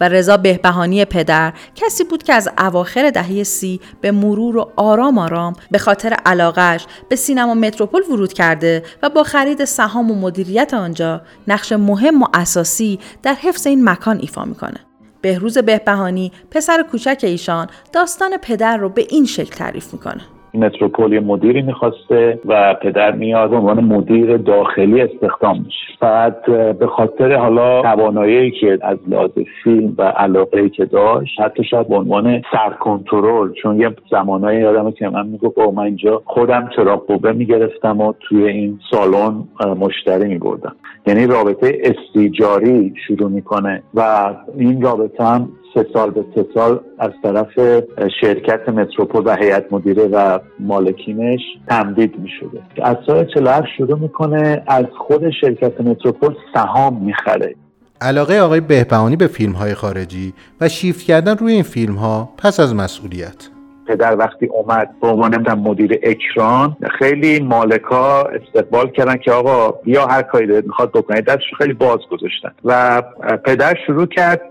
[0.00, 5.18] و رضا بهبهانی پدر کسی بود که از اواخر دهه سی به مرور و آرام
[5.18, 10.74] آرام به خاطر علاقش به سینما متروپول ورود کرده و با خرید سهام و مدیریت
[10.74, 14.80] آنجا نقش مهم و اساسی در حفظ این مکان ایفا می‌کنه.
[15.20, 20.35] بهروز بهبهانی پسر کوچک ایشان داستان پدر رو به این شکل تعریف می‌کنه.
[20.56, 25.86] متروپول مدیری می‌خواسته و پدر میاد به عنوان مدیر داخلی استخدام میشه.
[26.00, 26.44] بعد
[26.78, 29.30] به خاطر حالا توانایی که از لحاظ
[29.64, 35.08] فیلم و علاقه که داشت حتی شاید به عنوان سرکنترل چون یه زمانایی یادمه که
[35.08, 39.44] من می‌گفت من اینجا خودم چراغ قوه می‌گرفتم و توی این سالن
[39.80, 40.76] مشتری میبردم.
[41.06, 47.10] یعنی رابطه استیجاری شروع می‌کنه و این رابطه هم سه سال به سه سال از
[47.22, 47.80] طرف
[48.20, 54.62] شرکت متروپول و هیئت مدیره و مالکینش تمدید می شده از سال 47 شروع می‌کنه
[54.66, 57.54] از خود شرکت متروپول سهام می‌خره.
[58.00, 62.60] علاقه آقای بهبهانی به فیلم های خارجی و شیفت کردن روی این فیلم ها پس
[62.60, 63.55] از مسئولیت.
[63.88, 70.22] پدر وقتی اومد به عنوان مدیر اکران خیلی مالکا استقبال کردن که آقا بیا هر
[70.22, 71.24] کاری دارید می‌خواد بکنید.
[71.24, 72.52] دستش خیلی باز گذاشتن.
[72.64, 73.02] و
[73.44, 74.42] پدر شروع کرد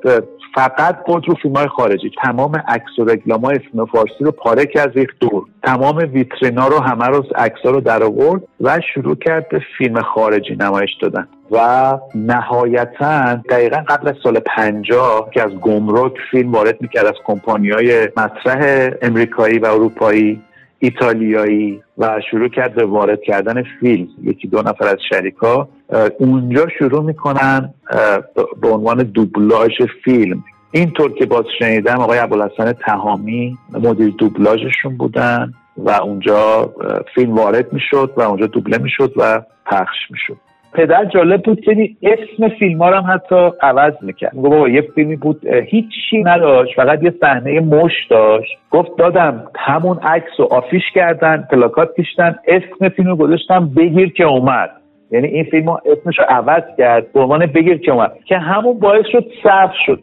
[0.56, 2.12] فقط بود رو فیلم های خارجی.
[2.24, 3.60] تمام عکس و رکلام های
[3.92, 5.46] فارسی رو پاره کرد ریخ دور.
[5.66, 10.56] تمام ویترینا رو همه رو عکس رو در آورد و شروع کرد به فیلم خارجی
[10.56, 11.28] نمایش دادن.
[11.52, 17.70] و نهایتا دقیقا قبل از سال پنجاه که از گمرک فیلم وارد می‌کرد از کمپانی
[17.70, 20.42] های مطرح امریکایی و اروپایی
[20.80, 24.08] ایتالیایی و شروع کرد به وارد کردن فیلم.
[24.24, 25.68] یکی دو نفر از شریکا
[26.20, 27.74] اونجا شروع می‌کنن
[28.62, 30.44] به عنوان دوبلاژ فیلم.
[30.76, 36.70] اینطور که باز شنیدم آقای ابوالحسن تهامی مدیر دوبلاژشون بودن و اونجا
[37.16, 40.38] فیلم وارد می‌شد و اونجا دوبله می‌شد و پخش می‌شد.
[40.74, 44.36] پدر جالب بود که اسم فیلم ها هم حتی عوض می‌کرد.
[44.36, 48.58] گفت بابا یه فیلمی بود هیچی نداشت فقط یه صحنه مش داشت.
[48.72, 54.24] گفت دادم همون عکس و آفیش کردن پلاکات کشتن اسم فیلم رو گذاشتم بگیر که
[54.24, 54.70] اومد.
[55.12, 58.12] یعنی این فیلم اسمش رو عوض کرد به عنوان بگیر که اومد.
[58.26, 60.00] که همون باعث شد سبز شد.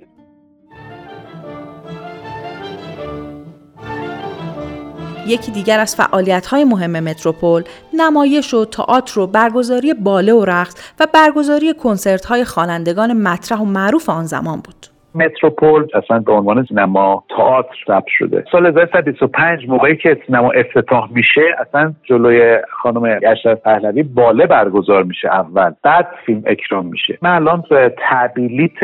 [5.26, 11.06] یکی دیگر از فعالیت‌های مهم متروپول نمایش و تئاتر و برگزاری باله و رقص و
[11.12, 14.91] برگزاری کنسرت‌های خوانندگان مطرح و معروف آن زمان بود.
[15.14, 15.87] متروپول.
[15.94, 18.44] اصلا به عنوان سینما تئاتر ثبت شده.
[18.53, 25.29] سال 1925 موقعی که سینما افتتاح میشه اصلا جلوی خانم اشرف پهلوی باله برگزار میشه
[25.29, 25.72] اول.
[25.83, 27.18] بعد فیلم اکرام میشه.
[27.22, 27.64] من الان
[28.11, 28.79] تبلیت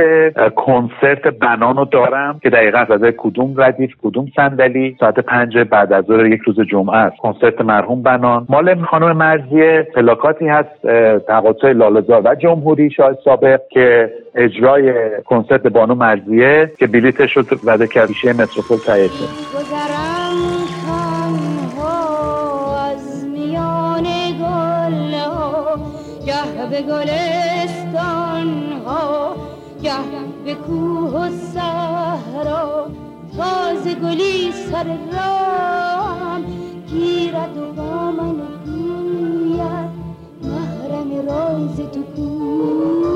[0.54, 6.04] کنسرت بنان رو دارم که دقیقا از کدوم ردیف کدوم صندلی؟ ساعت پنج بعد از
[6.04, 7.16] ظهر یک روز جمعه است.
[7.16, 8.46] کنسرت مرحوم بنان.
[8.48, 10.86] مال خانم مرزیه پلاکاتی هست
[11.26, 14.92] تقاطع لاله‌زار و جمهوری شاه سابق که اجرای
[15.24, 19.10] کنسرت بانو مرزیه که بلیتش رو وده کردیشه متروپول تایید
[26.70, 28.48] به گلستان
[28.86, 29.36] ها
[29.82, 29.92] گه
[30.44, 32.86] به کوه و صحرا.
[33.36, 36.44] تازه گلی سر رام
[36.86, 38.36] گیرد و با من
[38.66, 39.90] گوید
[40.42, 43.07] محرم راز تو کو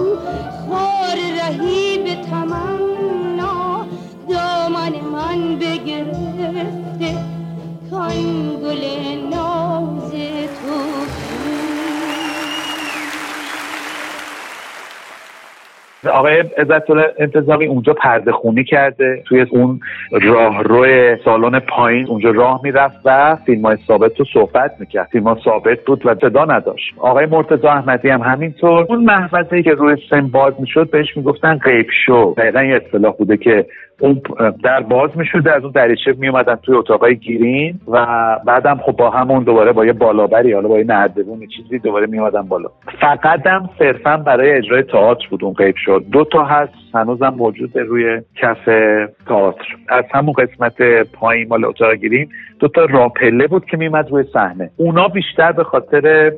[16.11, 19.81] آقای عزت انتظامی اونجا پرده خونی کرده توی اون
[20.13, 20.87] راهرو
[21.25, 25.09] سالن پایین اونجا راه می‌رفت و فیلم های ثابت رو صحبت می‌کرد.
[25.13, 26.95] فیلم ها ثابت بود و صدا نداشت.
[26.99, 28.87] آقای مرتضی احمدی هم همینطور.
[28.89, 32.35] اون محفظه که روی سن باز می‌شد بهش می‌گفتن غیب شو.
[32.39, 33.67] دقیقا یه اصطلاح بوده که
[34.03, 34.21] اون
[34.65, 38.07] در باز می‌شده از اون دریچه میومدن توی اتاقای گیرین و
[38.47, 42.43] بعدم خب با همون دوباره با یه بالابری حالا با یه نردبون چیزی دوباره میومدن
[42.43, 42.69] بالا.
[43.01, 46.05] فقط هم صرفا برای اجرای تئاتر بود اون غیب شد.
[46.13, 48.65] دو تا هست هنوزم موجود روی کف
[49.27, 49.77] تئاتر.
[49.89, 52.29] از همون قسمت پایین مال اتاق گیرین
[52.61, 54.71] دو تا راپله بود که میومد روی صحنه.
[54.77, 56.33] اونا بیشتر به خاطر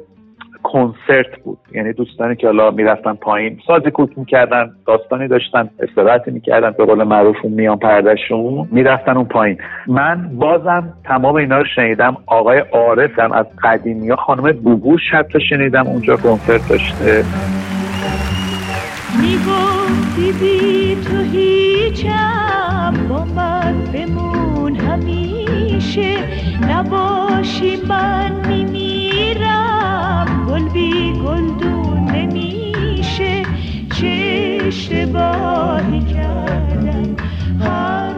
[0.64, 1.59] کنسرت بود.
[1.74, 7.03] یعنی دوستانی که حالا می‌رفتن پایین سازی کوک می‌کردن داستانی داشتن استراحتی می‌کردن به قول
[7.03, 9.59] معروف اون میان پردهشون می‌رفتن اون پایین.
[9.87, 12.16] من بازم تمام اینا رو شنیدم.
[12.27, 17.24] آقای عارفم از قدیمی ها خانم بوبوش حتی شنیدم اونجا کنسرت داشته.
[19.20, 23.74] می‌گفتی بی تو هیچم با من
[24.94, 26.16] همیشه.
[26.70, 29.63] نباشی من میمیرم.
[30.54, 33.42] گل بی گلدون نمیشه
[33.96, 37.16] چه اشتباهی کردم
[37.60, 38.14] با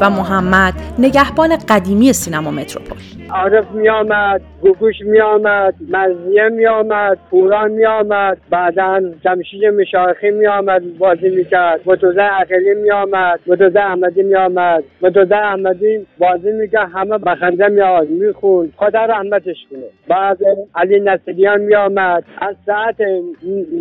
[0.00, 2.98] و محمد نگهبان قدیمی سینما متروپول.
[3.30, 10.30] عارف می آمد گوگوش می آمد مزیه می آمد پوران می آمد بعدا جمشید مشایخی
[10.30, 16.06] می آمد بازی می کرد متوزه اخلی می آمد متوزه احمدی می آمد متوزه احمدی
[16.18, 19.80] بازی می کرد همه بخنده می آمد می خون خدا رحمتش کنه.
[20.08, 20.38] بعد
[20.74, 23.00] علی نصریان می آمد از ساعت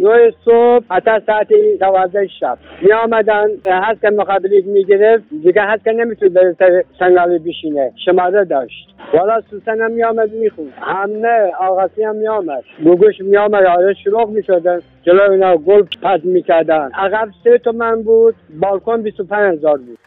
[0.01, 1.47] نو صبح حتی ساعت
[1.79, 2.57] دوازده شب.
[2.81, 7.91] می آمدن هست که مقابلیت می گرفت دیگه هست که نمی‌تونه بره سنگالی بشینه.
[8.05, 8.95] شماره داشت.
[9.13, 14.79] والا سوسن هم میامد میخون همه آقاسی هم میامد گوگوش میامد آره شروع می‌شدن.
[15.03, 16.91] جلو اینا گل پس می‌کردن.
[16.93, 19.97] عقب سه تومن بود بالکن 25 هزار بود.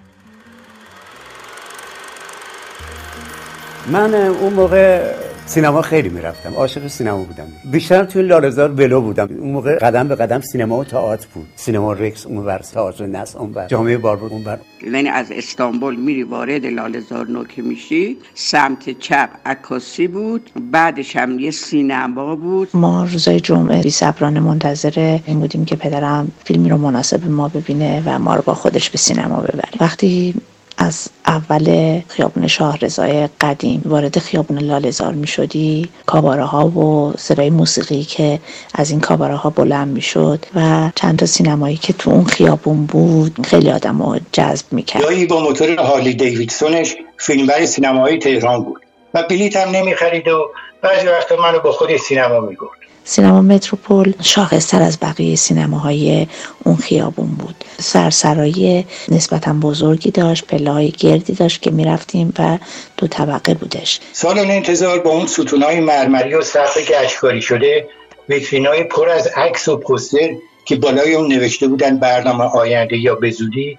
[3.92, 5.12] من اون موقع
[5.46, 7.44] سینما خیلی می‌رفتم عاشق سینما بودم.
[7.64, 9.28] بیشتر توی لالزار ولو بودم.
[9.40, 11.46] اون موقع قدم به قدم سینما و تئاتر بود.
[11.56, 14.58] سینما رکس اون ور تئاتر نس اون ور جامعه باربور اون ور.
[14.92, 21.50] یعنی از استانبول میری وارد لالزار نوکه میشی سمت چپ عکاسی بود بعدش هم یه
[21.50, 22.68] سینما بود.
[22.74, 28.02] ما روزای جمعه بی صبرانه منتظر این بودیم که پدرم فیلمی رو مناسب ما ببینه
[28.06, 29.68] و ما رو با خودش به سینما ببره.
[29.80, 30.34] وقتی
[30.78, 38.02] از اول خیابون شاهرزای قدیم وارد خیابون لالزار می شدی کاباره ها و صدای موسیقی
[38.02, 38.40] که
[38.74, 42.86] از این کاباره ها بلند می شد و چند تا سینمایی که تو اون خیابون
[42.86, 48.82] بود خیلی آدم رو جذب می کرد با موتور هارلی دیویدسونش فیلمبر سینمایی تهران بود
[49.14, 50.50] و بلیت هم نمی خرید و
[50.82, 56.26] بعضی وقتا منو با خود سینما می برد سینما متروپول شاخصتر از بقیه سینماهای
[56.64, 57.64] اون خیابون بود.
[57.78, 62.58] سرسرایی نسبتا بزرگی داشت پله های گردی داشت که می‌رفتیم و
[62.96, 64.00] دو طبقه بودش.
[64.12, 67.88] سالن انتظار با اون ستونهای مرمری و سقفی که اشکاری شده
[68.28, 70.28] ویترینای پر از عکس و پوستر
[70.64, 73.78] که بالای اون نوشته بودن برنامه آینده یا به زودی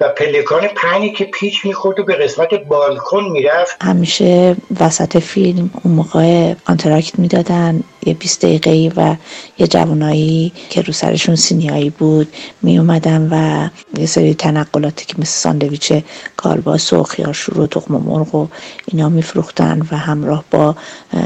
[0.00, 3.76] و پلکان پنی که پیچ می‌خورد و به قسمت بالکن می‌رفت.
[3.80, 7.82] همیشه وسط فیلم اون موقع آنتراکت می‌دادن.
[8.06, 9.16] یه 20 دقیقه ای و
[9.58, 12.28] یه جوانایی که رو سرشون سینیایی بود
[12.62, 13.68] می اومدن و
[14.00, 15.92] یه سری تنقلاتی که مثل ساندویچ
[16.36, 18.48] کالباس و خیارشور و تخم مرغ و
[18.86, 20.76] اینا میفروختن و همراه با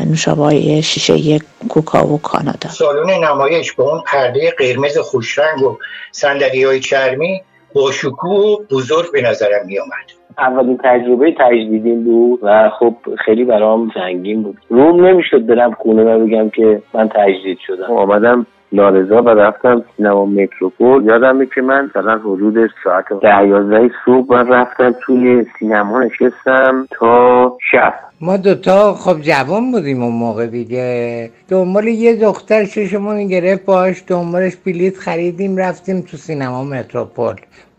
[0.07, 2.71] نوشابه شیشه کوکا و کانادا.
[2.71, 5.79] سالن نمایش با اون پرده قرمز خوشرنگ و
[6.13, 7.43] صندلی های چرمی
[7.75, 10.23] با شکوه و بزرگ به نظرم می آمد.
[10.39, 12.95] اولین تجربه تجدیدیم بود و خب
[13.25, 18.47] خیلی برام سنگین بود روم نمی‌شد برم خونه و بگم که من تجدید شدم آمدم
[18.73, 21.05] لارزا و رفتم سینما متروپول.
[21.05, 27.57] یادمه که من مثلا حدود ساعت ده یازده صبح من رفتم توی سینما نشستم تا
[27.73, 27.95] شب.
[28.21, 31.31] ما دوتا خب جوان بودیم اون موقع دیگه.
[31.49, 37.35] دنبال یه دختر ششمون گرفت باش دنبالش بلیت خریدیم رفتیم تو سینما متروپول.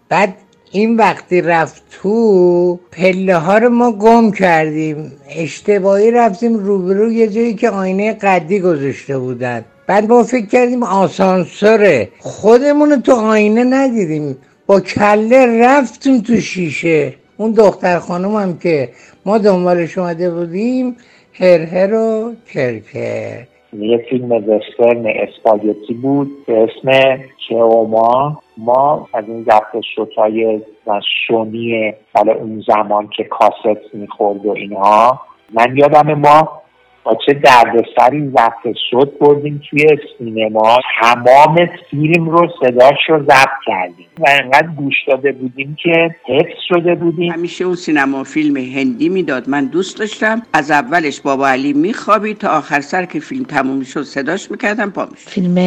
[0.10, 0.34] بعد
[0.72, 5.12] این وقتی رفت تو پله ها رو ما گم کردیم.
[5.38, 9.66] اشتباهی رفتیم روبرو یه جایی که آینه قدی گذاشته بودن.
[9.88, 14.38] بعد ما فکر کردیم آسانسوره خودمون تو آینه ندیدیم.
[14.68, 17.14] با کله رفتیم تو شیشه.
[17.38, 18.90] اون دختر خانم هم که
[19.26, 20.96] ما دنبالش اومده بودیم
[21.34, 23.44] هر و کرکر.
[23.80, 27.18] یه فیلم وسترن اسپاگتی بود به اسم
[27.50, 34.52] کئوما ما از این ضبط شوتای و شونی سال اون زمان که کاست می‌خورد و
[34.52, 35.22] اینها
[35.54, 36.63] من یادم ما
[37.04, 39.88] با چه دردسری ضبط شد بردیم توی
[40.18, 40.78] سینما.
[41.02, 41.56] تمام
[41.92, 44.06] فیلم رو صداش رو ضبط کردیم.
[44.20, 47.32] و انقدر گوش داده بودیم که حفظ شده بودیم.
[47.32, 49.50] همیشه اون سینما فیلم هندی می‌داد.
[49.50, 50.42] من دوست داشتم.
[50.54, 55.06] از اولش بابا علی میخوابی تا آخر سر که فیلم تموم شد صداش می‌کردم پا
[55.12, 55.30] می‌شد.
[55.30, 55.58] فیلم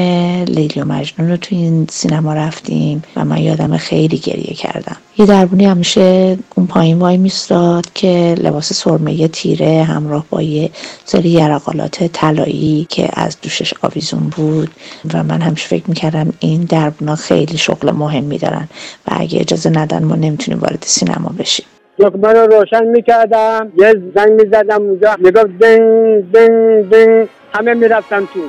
[0.49, 4.97] لیلی و مجنون رو تو این سینما رفتیم و من یادم خیلی گریه کردم.
[5.19, 10.71] یه دربونی همیشه اون پایین وای میستاد که لباس سرمه تیره همراه با یه
[11.05, 14.71] سری یرقالات طلایی که از دوشش آویزون بود
[15.15, 18.69] و من همیشه فکر می‌کردم این دربونا خیلی شغل مهمی دارن
[19.07, 21.67] و اگه اجازه ندن ما نمی‌تونیم وارد سینما بشیم.
[21.99, 28.41] دکمه رو روشن می‌کردم یه زنگ می‌زدم اونجا می‌گفت دنگ دنگ دنگ همه می‌رفتم تو.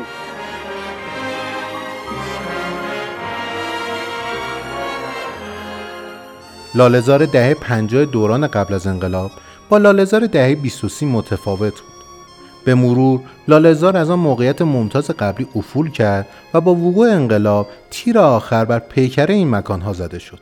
[6.75, 9.31] لالزار دهه 50 دوران قبل از انقلاب
[9.69, 11.96] با لالزار دهه 23 متفاوت بود.
[12.67, 18.19] به مرور لالزار از آن موقعیت ممتاز قبلی افول کرد و با وقوع انقلاب تیر
[18.19, 20.39] آخر بر پیکره این مکانها زده شد.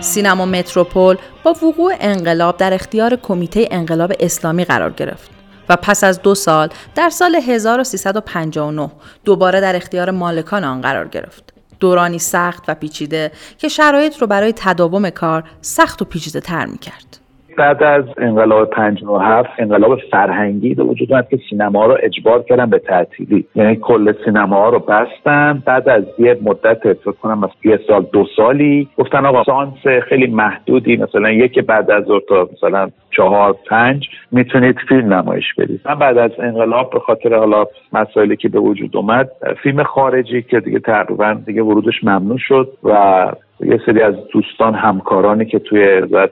[0.00, 5.37] سینما متروپول با وقوع انقلاب در اختیار کمیته انقلاب اسلامی قرار گرفت
[5.68, 8.90] و پس از دو سال در سال 1359
[9.24, 11.52] دوباره در اختیار مالکان آن قرار گرفت.
[11.80, 16.78] دورانی سخت و پیچیده که شرایط رو برای تداوم کار سخت و پیچیده تر می
[16.78, 17.17] کرد.
[17.58, 22.78] بعد از انقلاب 57 انقلاب فرهنگی به وجود اومد که سینما رو اجبار کردن به
[22.78, 23.44] تعطیلی.
[23.54, 25.62] یعنی کل سینما رو بستن.
[25.66, 30.26] بعد از یه مدت فکر کنم از یه سال دو سالی گفتن آقا سانس خیلی
[30.26, 30.96] محدودی.
[30.96, 35.80] مثلا یک بعد از ظهر تا مثلا چهار پنج می‌تونید فیلم نمایش بدید.
[35.84, 39.30] من بعد از انقلاب به خاطر حالا مسائلی که به وجود اومد
[39.62, 43.26] فیلم خارجی که دیگه تقریبا دیگه ورودش ممنوع شد و
[43.60, 46.30] یه سری از دوستان همکارانی که توی وزارت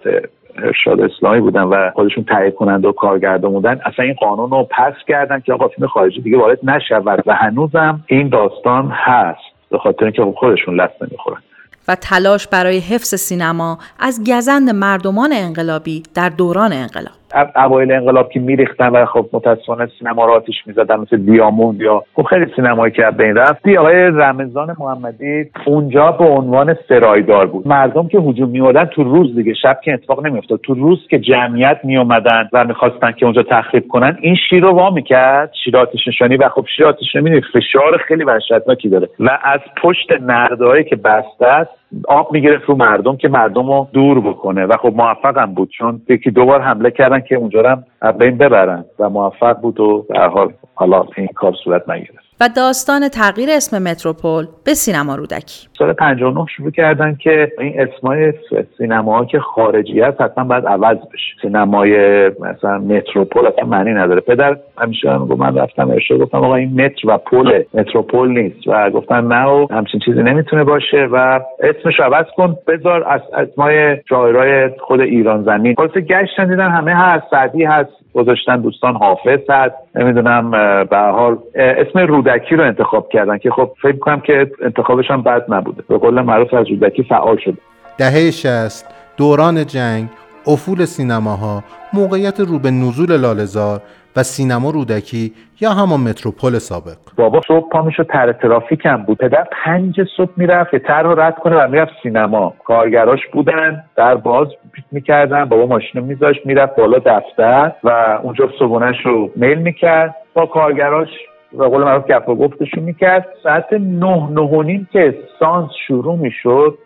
[0.62, 4.94] ارشاد اسلامی بودن و خودشون تهیه کننده و کارگردان بودن اصلا این قانون رو پس
[5.08, 9.40] کردن که آقا فیلم خارجی دیگه وارد نشود و هنوزم این داستان هست
[9.70, 11.42] به خاطر اینکه خودشون لست نمی‌خورن.
[11.88, 17.25] و تلاش برای حفظ سینما از گزند مردمان انقلابی در دوران انقلاب.
[17.56, 22.22] اوایل انقلاب که میریختن و خب متاسفانه سینما رو آتیش می‌زدن مثل دیاموند یا خب
[22.22, 23.76] خیلی سینمایی که بین رفتی.
[23.76, 27.68] آقای رمضان محمدی اونجا به عنوان سرایدار بود.
[27.68, 31.80] مردم که هجوم میوردن تو روز دیگه شب که اتفاق نمیافتاد تو روز که جمعیت
[31.84, 36.36] میومدن و می‌خواستن که اونجا تخریب کنن این شیر رو وا می‌کرد شیر آتیش نشانی
[36.36, 39.08] و خب شیر نشانی فشار خیلی وحشتناکی داره.
[39.20, 44.20] و از پشت نردهایی که بسته است آب می‌گرفت رو مردم که مردم رو دور
[44.20, 47.70] بکنه و خب موفقم بود چون یکی دوبار حمله کردن که اونجا
[48.02, 52.25] هم بین ببرن و موفق بود و در حال حالا این کار صورت نگرفت.
[52.40, 58.32] و داستان تغییر اسم متروپول به سینما رودکی سال 59 شروع کردن که این اسمای
[58.78, 61.34] سینما که خارجی هست حتما باید عوض بشه.
[61.42, 64.20] سینمای مثلا متروپول اصلا معنی نداره.
[64.20, 68.66] پدر همیشه گفت من رفتم ارشاد گفتم آقا این متر و پل متروپول نیست.
[68.66, 72.56] و گفتن نه و همچین چیزی نمی‌تونه باشه و اسمش عوض کن.
[72.66, 75.74] بذار از اسمای شاعرای خود ایران زمین.
[75.74, 77.90] خلاص گشتن دیدن همه هست سعدی هست.
[78.16, 79.74] گذاشتن دوستان حافظ هست.
[79.94, 80.50] نمی‌دونم
[80.90, 85.44] به حال اسم رودکی رو انتخاب کردن که خب فکر کنم که انتخابش هم بد
[85.48, 85.82] نبوده.
[85.88, 87.56] به قول معروف از رودکی فعال شده.
[87.98, 88.86] دهه 60
[89.16, 90.08] دوران جنگ
[90.46, 93.80] افول سینماها موقعیت رو به نزول لالزار
[94.16, 96.96] و سینما رودکی یا همان متروپول سابق.
[97.16, 99.18] بابا صبح پا می‌شد تر ترافیک هم بود.
[99.18, 102.54] پدر پنج صبح می‌رفت که تر رو رد کنه و می‌رفت سینما.
[102.64, 104.48] کارگراش بودن در باز
[104.92, 110.14] می‌کردن بابا ماشین میذاشت می‌رفت بالا دفتر و اونجا صبحونش رو میل می‌کرد.
[110.34, 111.08] با کارگراش
[111.56, 113.26] و قول معروف گپ گفتشون می‌کرد.
[113.42, 116.78] ساعت نه نه و نیم که سانس شروع می‌شد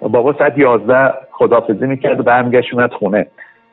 [0.00, 3.26] بابا ساعت یازده خدافزی می‌کرد و برمیگشت اومد خونه.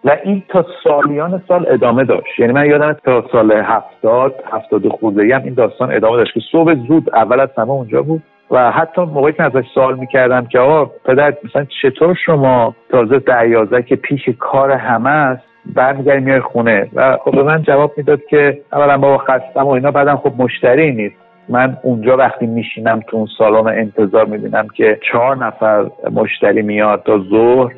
[0.03, 2.39] و این تا سالیان سال ادامه داشت.
[2.39, 6.73] یعنی من یادم تا سال هفتاد هفتاد خورده هم این داستان ادامه داشت که صبح
[6.87, 8.23] زود اول از همه اونجا بود.
[8.51, 13.49] و حتی موقعی که ازش سوال می‌کردم که آقا پدر مثلا چطور شما تازه ده
[13.49, 15.43] یازده که پیش کار همه است
[15.75, 19.91] برمیگردی میای خونه؟ و خب به من جواب می‌داد که اولا بابا خستم و اینا
[19.91, 21.20] بعدم خب مشتری نیست.
[21.51, 27.19] من اونجا وقتی میشینم تو اون سالن انتظار می‌بینم که چهار نفر مشتری میاد تا
[27.29, 27.73] ظهر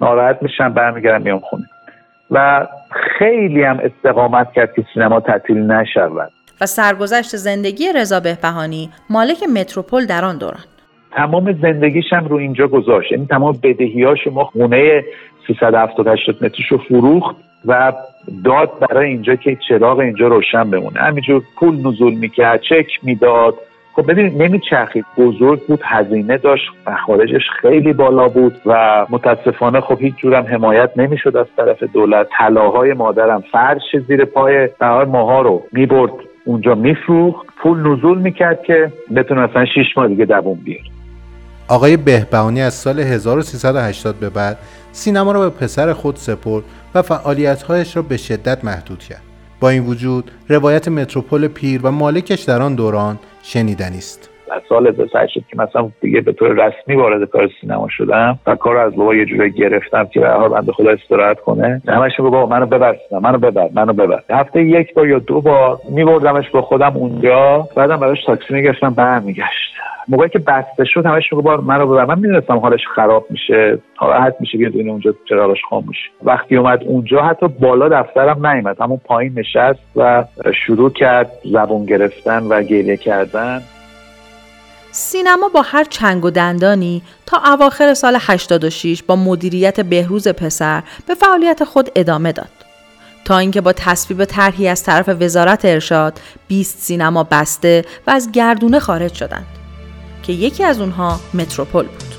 [0.00, 1.64] ناراحت میشم برمیگردم میام خونه.
[2.30, 2.66] و
[3.18, 6.30] خیلی هم استقامت کرد که سینما تعطیل نشود.
[6.60, 10.64] و سرگذشت زندگی رضا بهبهانی مالک متروپول در آن دوران.
[11.12, 13.12] تمام زندگیش هم رو اینجا گذاشت.
[13.12, 15.04] یعنی تمام بدهیاش ما خونه
[15.46, 16.08] 370
[16.44, 17.36] مترش رو فروخت.
[17.66, 17.92] و
[18.44, 21.00] داد برای اینجا که چراغ اینجا روشن بمونه.
[21.00, 23.54] همینجور پول نزول می‌کرد چک می‌داد.
[23.92, 25.04] خب ببینید نمیچرخید.
[25.16, 31.36] بزرگ بود هزینه داشت مخارجش خیلی بالا بود و متاسفانه خب هیچ جورم حمایت نمی‌شد
[31.36, 32.28] از طرف دولت.
[32.38, 36.12] طلاهای مادرم فرش زیر پای نهار ماها رو می‌برد.
[36.44, 37.46] اونجا میفروخت.
[37.62, 40.97] پول نزول می‌کرد که بتونه مثلا 6 ماه دیگه دووم بیاره.
[41.68, 44.58] آقای بهبهانی از سال 1380 به بعد
[44.92, 46.64] سینما را به پسر خود سپرد
[46.94, 49.22] و فعالیتهایش را به شدت محدود کرد.
[49.60, 54.28] با این وجود روایت متروپول پیر و مالکش در آن دوران شنیدنی است.
[54.68, 58.76] سال سعی شد که مثلا دیگه به طور رسمی وارد کار سینما شدم و کار
[58.76, 61.82] از بابا یه جوری گرفتم که به حال بنده خدا استراحت کنه.
[61.88, 64.22] همش بابا منو ببر منو ببر منو ببر.
[64.30, 69.74] هفته یک بار یا دو بار میبردمش با خودم اونجا بعدم براش تاکسی میگشتم برمیگشت
[70.08, 72.04] موقعی که بسته شد همش میگه بار منو ببر.
[72.04, 77.22] من می‌دونستم حالش خراب میشه ناراحت میشه بیاد این اونجا چراغش خاموش وقتی اومد اونجا
[77.22, 78.80] حتی بالا دفترم نیومد.
[78.80, 80.24] همون پایین نشست و
[80.66, 83.60] شروع کرد زبون گرفتن و گریه کردن.
[84.92, 91.14] سینما با هر چنگ و دندانی تا اواخر سال 86 با مدیریت بهروز پسر به
[91.14, 92.48] فعالیت خود ادامه داد.
[93.24, 98.78] تا اینکه با تصویب طرحی از طرف وزارت ارشاد 20 سینما بسته و از گردونه
[98.78, 99.46] خارج شدند
[100.22, 102.17] که یکی از اونها متروپول بود.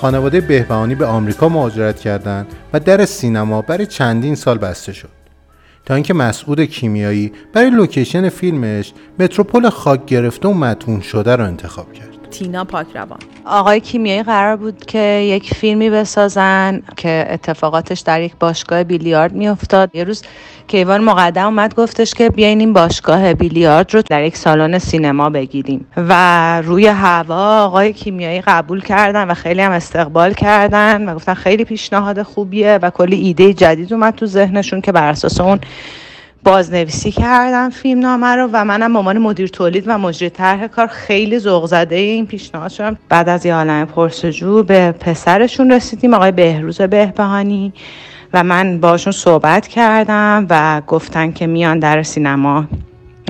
[0.00, 5.08] خانواده بهبهانی به آمریکا مهاجرت کردند و در سینما برای چندین سال بسته شد.
[5.86, 11.92] تا اینکه مسعود کیمیایی برای لوکیشن فیلمش متروپول خاک گرفته و متون شده رو انتخاب
[11.92, 12.19] کرد.
[12.30, 13.18] تینا پاکروان.
[13.44, 19.90] آقای کیمیایی قرار بود که یک فیلمی بسازن که اتفاقاتش در یک باشگاه بیلیارد میافتاد.
[19.94, 20.22] یه روز
[20.66, 25.86] کیوان مقدم اومد گفتش که بیاین این باشگاه بیلیارد رو در یک سالن سینما بگیریم.
[25.96, 31.64] و روی هوا آقای کیمیایی قبول کردن و خیلی هم استقبال کردن و گفتن خیلی
[31.64, 35.60] پیشنهاد خوبیه و کلی ایده جدید اومد تو ذهنشون که بر اساس اون
[36.44, 41.38] بازنویسی کردم فیلم نامه رو و منم عنوان مدیر تولید و مجری طرح کار خیلی
[41.38, 42.98] ذوق زده این پیشنهاد شدم.
[43.08, 47.72] بعد از یه عالم پرسجو به پسرشون رسیدیم آقای بهروز بهبهانی
[48.32, 52.64] و من باشون صحبت کردم و گفتن که میان در سینما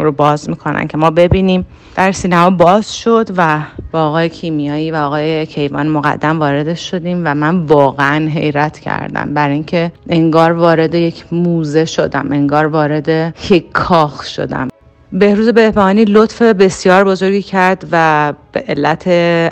[0.02, 1.66] رو باز می‌کنن که ما ببینیم.
[1.96, 3.60] در سینما باز شد و
[3.92, 9.34] با آقای کیمیایی و آقای کیوان مقدم وارد شدیم و من واقعا حیرت کردم.
[9.34, 14.68] برای اینکه انگار وارد یک موزه شدم انگار وارد یک کاخ شدم.
[15.12, 19.08] بهروز بهبانی لطف بسیار بزرگی کرد و به علت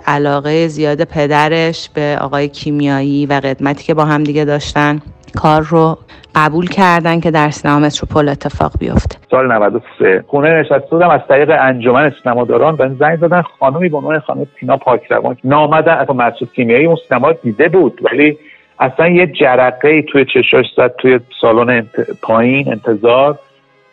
[0.06, 5.00] علاقه زیاد پدرش به آقای کیمیایی و قدمتی که با هم دیگه داشتن
[5.36, 5.98] کار رو
[6.34, 9.16] قبول کردن که در سینما متروپول اتفاق بیفته.
[9.30, 13.42] سال 93 خونه نشسته بودم از طریق انجمن سینماداران به زنگ زدن.
[13.42, 18.00] خانمی به عنوان خانم تینا پاکروان نامدن اصلا مسعود کیمیایی اون سینما دیده بود.
[18.02, 18.38] ولی
[18.78, 22.20] اصلا یه جرقه توی چشاش زد توی سالن انت...
[22.22, 23.38] پایین انتظار.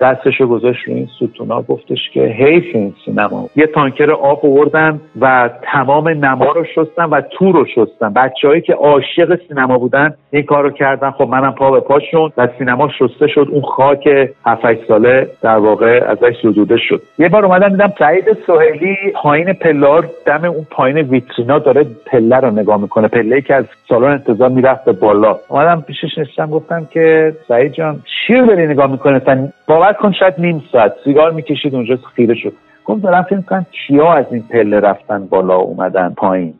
[0.02, 3.50] دستشو گذاشت روی این ستونا گفتش که حیف این سینما.
[3.56, 8.14] یه تانکر آب آوردن و تمام نما رو شستن و تو رو شستن.
[8.14, 11.12] بچههایی که عاشق سینما بودن این کار رو کردن.
[11.12, 13.48] خب منم پا به پاشون و سینما شسته شد.
[13.52, 17.02] اون خاک 7 ساله در واقع ازش زدوده شد.
[17.20, 22.52] یه بار اومدم دیدم سعید سهیلی پایین پلار دم اون پایین ویترینا داره پله رو
[22.52, 23.08] نگاه می‌کنه.
[23.08, 25.40] پله که از سالن انتظار می‌رفت به بالا.
[25.50, 29.20] اومدم پیشش نشستم گفتم که سعید جان چی رو داری نگاه می‌کنه
[29.68, 32.54] باور کن شاید نیم ساعت سیگار می‌کشید اونجا خیره شد
[32.86, 36.54] گفت دارم فکر کنم کیا از این پله رفتن بالا اومدن پایین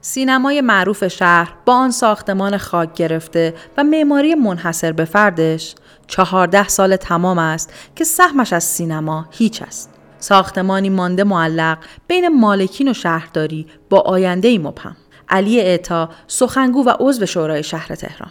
[0.00, 5.74] سینمای معروف شهر با آن ساختمان خاک گرفته و معماری منحصر به فردش
[6.06, 10.00] چهارده سال تمام است که سهمش از سینما هیچ است.
[10.18, 11.78] ساختمانی مانده معلق
[12.08, 14.96] بین مالکین و شهرداری با آینده ای مبهم.
[15.28, 18.30] علی اعتا سخنگو و عضو شورای شهر تهران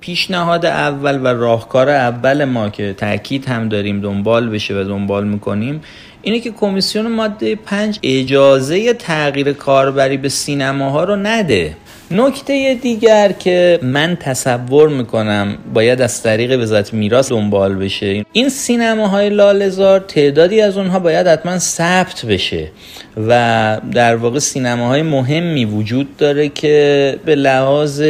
[0.00, 5.80] پیشنهاد اول و راهکار اول ما که تاکید هم داریم دنبال بشه و دنبال می‌کنیم
[6.22, 11.76] اینه که کمیسیون ماده 5 اجازه تغییر کاربری به سینماها رو نده.
[12.10, 19.30] نکته دیگر که من تصور می‌کنم باید از طریق وزارت میراث دنبال بشه این سینماهای
[19.30, 22.70] لالزار تعدادی از اونها باید حتما ثبت بشه.
[23.16, 28.00] و در واقع سینماهای مهمی وجود داره که به لحاظ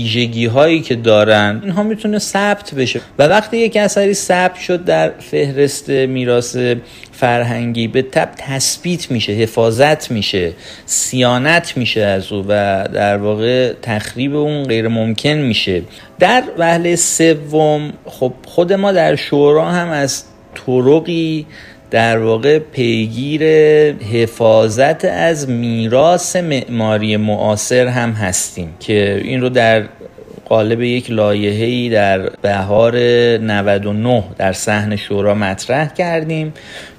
[0.00, 3.00] ویژگی هایی که دارن اینها می‌تونه ثبت بشه.
[3.18, 6.56] و وقتی یک اثری ثبت شد در فهرست میراث
[7.12, 10.52] فرهنگی به تب تثبیت میشه حفاظت میشه
[10.86, 15.82] سیانت میشه از او و در واقع تخریب اون غیر ممکن میشه.
[16.18, 20.24] در وهله سوم خب خود ما در شورا هم از
[20.66, 21.46] طرقی
[21.90, 23.42] در واقع پیگیر
[23.92, 29.84] حفاظت از میراث معماری معاصر هم هستیم که این رو در
[30.48, 32.96] قالب یک لایحه‌ای در بهار
[33.38, 36.52] 99 در صحن شورا مطرح کردیم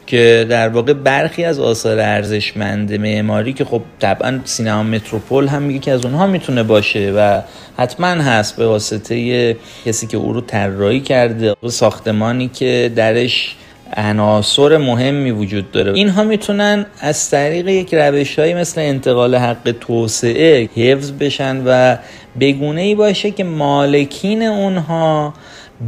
[0.07, 5.91] که در واقع برخی از آثار ارزشمند معماری که خب طبعا سینما متروپول هم یکی
[5.91, 7.41] از اونها می‌تونه باشه و
[7.77, 13.55] حتما هست به واسطه کسی که او رو طراحی کرده ساختمانی که درش
[13.93, 15.93] عناصر مهمی وجود داره.
[15.93, 21.97] اینها می‌تونن از طریق یک روش مثل انتقال حق توسعه حفظ بشن و
[22.39, 25.33] بگونه ای باشه که مالکین اونها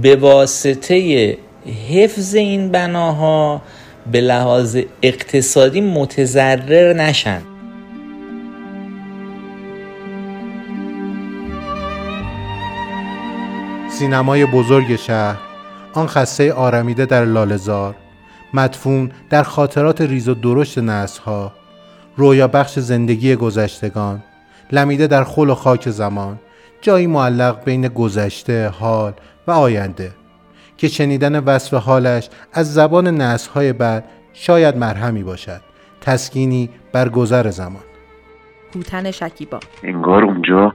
[0.02, 1.38] به واسطه
[1.90, 3.62] حفظ این بناها
[4.12, 7.42] به لحاظ اقتصادی متضرر نشن.
[13.90, 15.49] سینمای بزرگ شهر
[15.94, 17.96] آن خسته آرمیده در لالزار
[18.54, 21.52] مدفون در خاطرات ریز و درشت نسلها
[22.18, 24.24] رویا بخش زندگی گذشتگان
[24.72, 26.40] لمیده در خل و خاک زمان
[26.82, 29.14] جایی معلق بین گذشته حال
[29.48, 30.12] و آینده
[30.78, 35.62] که شنیدن وصف حالش از زبان نسلهای بعد شاید مرهمی باشد
[36.02, 37.84] تسکینی بر گذر زمان.
[38.76, 39.60] هوتن شکیبا.
[39.84, 40.74] انگار اونجا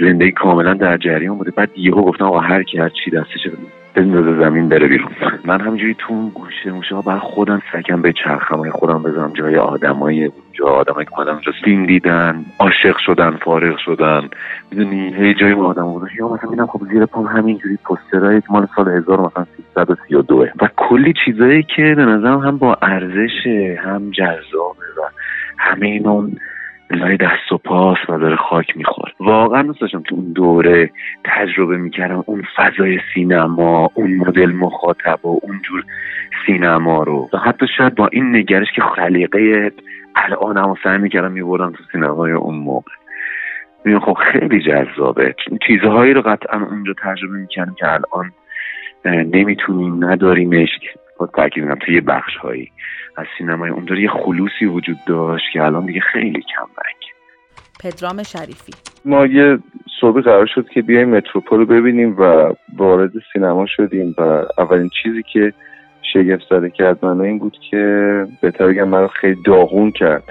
[0.00, 1.50] زندگی کاملا در جریان بوده.
[1.50, 3.50] بعد یهو گفتم آقا هر کی هر چی دستشه
[3.94, 5.10] بندازه زمین بره بیرون.
[5.44, 9.32] من همینجوری تو اون گوشه موشه بر خودم سکم به چرخمای خودم بزنم.
[9.32, 14.28] جای آدمای اونجا آدمایی که اومدن اونجا فیلم دیدن عاشق شدن فارغ شدن.
[14.70, 16.08] می‌دونی؟ هی جای اون آدم بودن.
[16.18, 21.14] یا مثلا میدم خب زیر پام همینجوری پوسترهای مال سال 1000 مثلا 332 و کلی
[21.24, 23.46] چیزایی که به نظرم هم با ارزش
[23.84, 25.10] هم جذابه و
[25.58, 26.28] همه اینا
[26.90, 29.12] لای دست و پاس و داره خاک می‌خوره.
[29.20, 30.90] واقعا دوست داشتم تو اون دوره
[31.24, 35.84] تجربه می‌کردم اون فضای سینما اون مدل مخاطب و اونجور
[36.46, 37.28] سینما رو.
[37.32, 39.72] و حتی شاید با این نگرش که خلیقه
[40.56, 42.92] هم سعی می‌کردم میبردم تو سینمای اون موقع.
[43.84, 45.34] میگم خب خیلی جذابه.
[45.66, 48.32] چیزهایی رو قطعا اونجا تجربه می‌کردم که الان
[49.04, 50.68] نمی‌تونیم نداریمش.
[51.18, 52.70] با تاکید می‌کنم توی بخش هایی
[53.16, 57.04] از سینمای اونجا یه خلوصی وجود داشت که الان دیگه خیلی کم رنگ
[57.80, 58.72] پدرام شریفی.
[59.04, 59.58] ما یه
[60.00, 64.22] صبح قرار شد که بیایم متروپول رو ببینیم و وارد سینما شدیم و
[64.58, 65.52] اولین چیزی که
[66.12, 70.22] شگفت زده کرد من این بود که بهتر بگم من خیلی داغون کرد.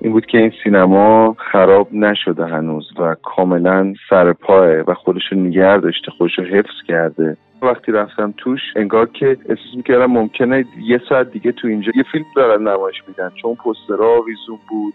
[0.00, 5.38] این بود که این سینما خراب نشده هنوز و کاملا سر پایه و خودش رو
[5.38, 7.36] نگر داشته خودش رو حفظ کرده.
[7.64, 12.24] وقتی رفتم توش انگار که احساس می‌کردم ممکنه یه ساعت دیگه تو اینجا یه فیلم
[12.36, 13.30] دارن نمایش میدن.
[13.42, 14.94] چون پسترها ویزون بود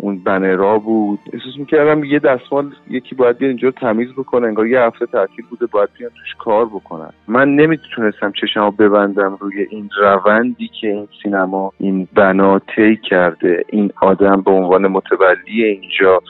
[0.00, 1.18] اون بنرا بود.
[1.32, 5.66] احساس می‌کردم یه دستمال یکی باید بیاد اینجا تمیز بکنه انگار یه هفته تعطیل بوده
[5.66, 7.10] باید بیان توش کار بکنن.
[7.28, 13.64] من نمی‌تونستم چشمو ببندم روی این روندی که این سینما این بنا طی کرده.
[13.68, 16.22] این آدم به عنوان متولی اینجا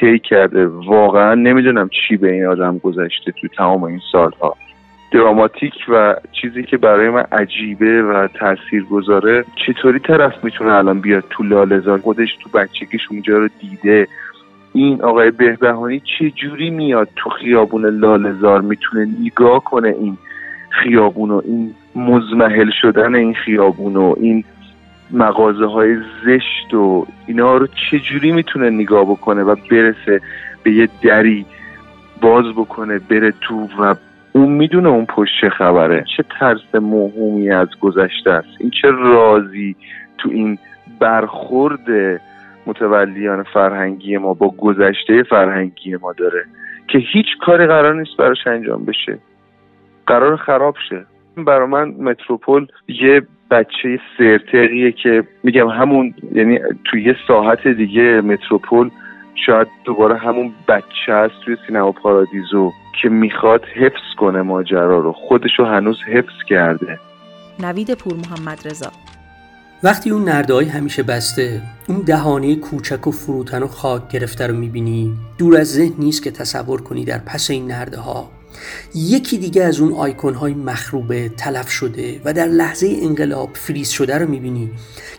[0.00, 0.66] طی کرده.
[0.66, 4.54] واقعا نمی‌دونم چی به این آدم گذشته تو تمام این سالها.
[5.14, 11.24] دراماتیک و چیزی که برای من عجیبه و تأثیر گذاره چطوری طرف می‌تونه الان بیاد
[11.30, 14.08] تو لالزار خودش تو بچگیش اونجا رو دیده.
[14.72, 20.18] این آقای بهبهانی چه جوری میاد تو خیابون لالزار می‌تونه نگاه کنه این
[20.70, 24.44] خیابون و این مزمحل شدن این خیابون و این
[25.10, 25.96] مغازه های
[26.26, 30.20] زشت و اینا رو چجوری می‌تونه نگاه بکنه و برسه
[30.62, 31.46] به یه دری
[32.20, 33.94] باز بکنه بره تو و
[34.34, 38.48] اون می‌دونه اون پشت چه خبره چه ترس موهومی از گذشته است.
[38.60, 39.76] این چه رازی
[40.18, 40.58] تو این
[41.00, 42.20] برخورد
[42.66, 46.44] متولیان فرهنگی ما با گذشته فرهنگی ما داره
[46.88, 49.18] که هیچ کاری قرار نیست براش انجام بشه.
[50.06, 51.04] قرار خراب شه.
[51.36, 58.90] برای من متروپول یه بچه سرتقیه که میگم همون یعنی توی یه ساحت دیگه متروپول
[59.46, 62.72] شاید دوباره همون بچه است توی سینما پارادیزو
[63.02, 65.12] که می‌خواد حفظ کنه ماجرا رو.
[65.12, 66.98] خودشو هنوز حفظ کرده.
[67.60, 68.90] نوید پور محمد رضا.
[69.82, 74.54] وقتی اون نرده های همیشه بسته اون دهانه کوچک و فروتن و خاک گرفته رو
[74.54, 78.30] می‌بینی دور از ذهن نیست که تصور کنی در پس این نرده ها
[78.94, 84.18] یکی دیگه از اون آیکون های مخروبه تلف شده و در لحظه انقلاب فریز شده
[84.18, 84.70] رو می‌بینی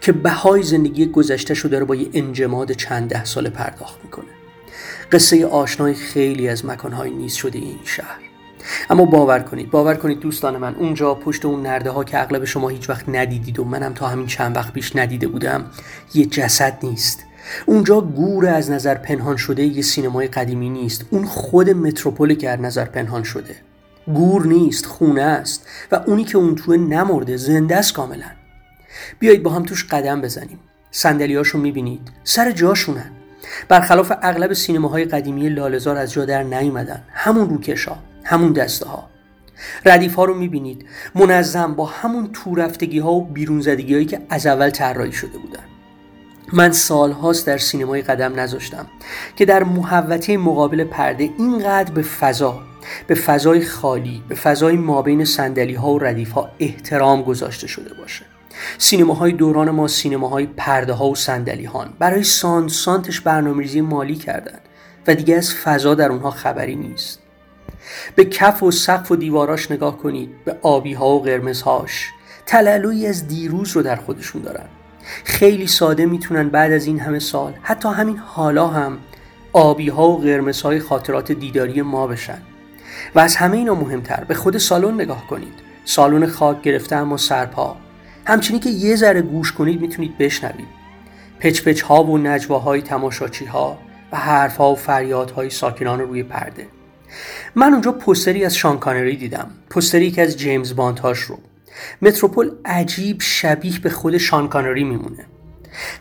[0.02, 4.26] که بهای زندگی گذشته شده رو با یه انجماد چند ده ساله پرداخت می‌کنه.
[5.12, 8.20] قصه آشنای خیلی از مکانهای نیز شده این شهر.
[8.90, 12.70] اما باور کنید باور کنید دوستان من اونجا پشت اون نرده ها که اغلب شما
[12.70, 15.66] هیچ وقت ندیدید و منم تا همین چند وقت پیش ندیده بودم
[16.14, 17.26] یه جسد نیست.
[17.66, 21.06] اونجا گور از نظر پنهان شده یه سینمای قدیمی نیست.
[21.10, 23.56] اون خود متروپول که از نظر پنهان شده.
[24.08, 28.32] گور نیست خونه است و اونی که اون توه نمرده زنده است کاملا.
[29.20, 30.60] بیایید با هم توش قدم بزنیم.
[30.92, 32.02] صندلیاشو می‌بینید.
[32.24, 33.12] سر جاشونن.
[33.70, 37.04] برخلاف اغلب سینماهای قدیمی لالزار از جا در نیومدن.
[37.14, 39.10] همون روکشا همون دسته ها
[39.86, 40.86] ردیف ها رو می‌بینید.
[41.16, 45.64] منظم با همون تورفتگی ها و بیرون زدگی هایی که از اول طراحی شده بودن.
[46.56, 48.88] من سالهاست در سینمای قدم نذاشتم
[49.36, 52.60] که در محوطه مقابل پرده اینقدر به فضا
[53.08, 58.26] به فضای خالی به فضای مابین سندلی ها و ردیف ها احترام گذاشته شده باشه.
[58.78, 64.60] سینماهای دوران ما سینماهای پرده ها و سندلی هان برای سانت سانتش برنامه‌ریزی مالی کردن
[65.08, 67.20] و دیگه از فضا در اونها خبری نیست.
[68.16, 72.10] به کف و سقف و دیواراش نگاه کنید به آبی ها و قرمزهاش.
[72.46, 74.66] تلالویی از دیروز رو در خودشون دارن.
[75.24, 78.98] خیلی ساده می‌تونن بعد از این همه سال حتی همین حالا هم
[79.54, 82.42] آبی ها و قرمز های خاطرات دیداری ما بشن.
[83.16, 85.54] و از همه اینا مهمتر به خود سالن نگاه کنید.
[85.86, 87.78] سالن خاک گرفته اما سرپا.
[88.26, 90.68] همچنین که یه ذره گوش کنید می‌تونید بشنوید.
[91.40, 93.78] پچ پچ ها و نجواهای تماشاچی ها
[94.12, 96.68] و حرف ها و فریاد های ساکنان روی پرده.
[97.56, 99.52] من اونجا پستری از شانکانری دیدم.
[99.70, 101.40] پستری که از جیمز باندهاش رو.
[102.02, 105.26] متروپول عجیب شبیه به خود شانکانری میمونه.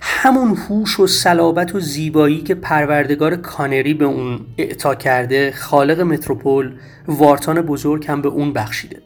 [0.01, 6.77] همون هوش و صلابت و زیبایی که پروردگار کانری به اون اعطا کرده خالق متروپول
[7.09, 9.03] وارتان بزرگ هم به اون بخشیده.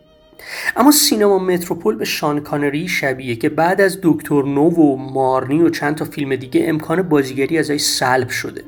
[0.77, 5.71] اما سینما متروپول به شان کانری شبیه که بعد از دکتر نو و مارنی و
[5.71, 8.64] چند تا فیلم دیگه امکان بازیگری ازش سلب شده.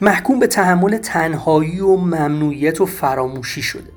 [0.00, 3.93] محکوم به تحمل تنهایی و ممنوعیت و فراموشی شده.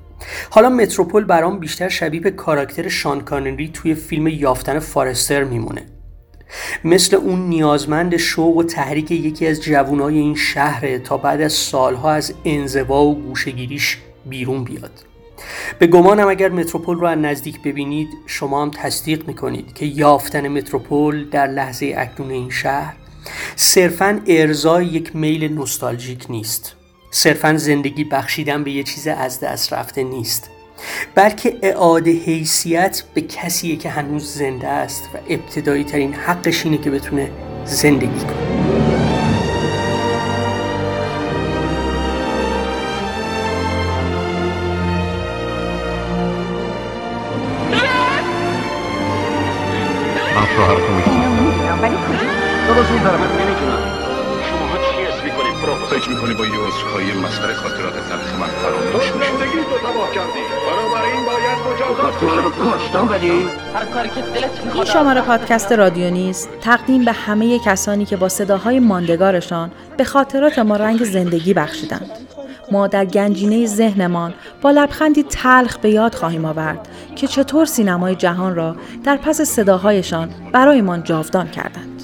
[0.49, 5.85] حالا متروپول برام بیشتر شبیه به کاراکتر شان کانری توی فیلم یافتن فارستر میمونه.
[6.83, 12.11] مثل اون نیازمند شوق و تحریک یکی از جوانای این شهره تا بعد از سالها
[12.11, 14.91] از انزوا و گوشگیریش بیرون بیاد.
[15.79, 21.29] به گمانم اگر متروپول رو از نزدیک ببینید شما هم تصدیق می‌کنید که یافتن متروپول
[21.29, 22.95] در لحظه اکنون این شهر
[23.55, 26.76] صرفا ارزای یک میل نوستالژیک نیست.
[27.11, 30.49] صرفا زندگی بخشیدن به یه چیز از دست رفته نیست.
[31.15, 36.91] بلکه اعاده حیثیت به کسیه که هنوز زنده است و ابتدایی ترین حقش اینه که
[36.91, 37.31] بتونه
[37.65, 38.57] زندگی کنه.
[50.55, 51.95] شوهر رو نمی‌دونم ولی
[56.07, 60.39] فکر می‌کنی با یه عذرخواهی مسخره خاطرات تلخ من فراموش میشه زندگی تو تباه کردی.
[60.67, 61.57] بنابراین باید
[64.73, 66.49] این شماره پادکست رادیو نیست.
[66.61, 72.11] تقدیم به همه کسانی که با صداهای ماندگارشان به خاطرات ما رنگ زندگی بخشیدند.
[72.71, 78.55] ما در گنجینه ذهنمان با لبخندی تلخ به یاد خواهیم آورد که چطور سینمای جهان
[78.55, 81.96] را در پس صداهایشان برایمان جاودان کردند.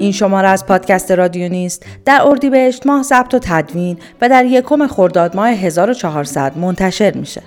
[0.00, 4.86] این شماره از پادکست رادیو نیست در اردیبهشت ماه ضبط و تدوین و در یکم
[4.86, 7.42] خرداد ماه 1400 منتشر میشه.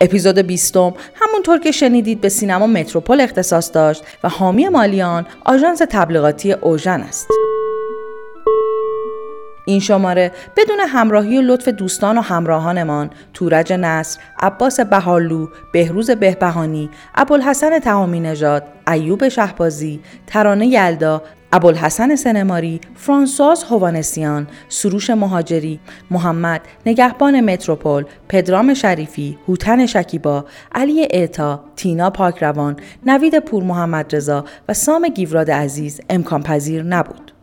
[0.00, 6.52] اپیزود بیستم همونطور که شنیدید به سینما متروپول اختصاص داشت و حامی مالیان آژانس تبلیغاتی
[6.52, 7.26] اوژن است.
[9.66, 16.90] این شماره بدون همراهی و لطف دوستان و همراهانمان تورج نصر، عباس بهارلو، بهروز بهبهانی،
[17.14, 27.40] ابوالحسن تهامی نژاد، ایوب شهبازی، ترانه یلدا، ابوالحسن سنماری، فرانسواز هوانسیان، سروش مهاجری، محمد، نگهبان
[27.40, 35.08] متروپول، پدرام شریفی، هوتن شکیبا، علی اعتا، تینا پاکروان، نوید پور محمد رضا و سام
[35.08, 37.33] گیوراد عزیز امکان پذیر نبود.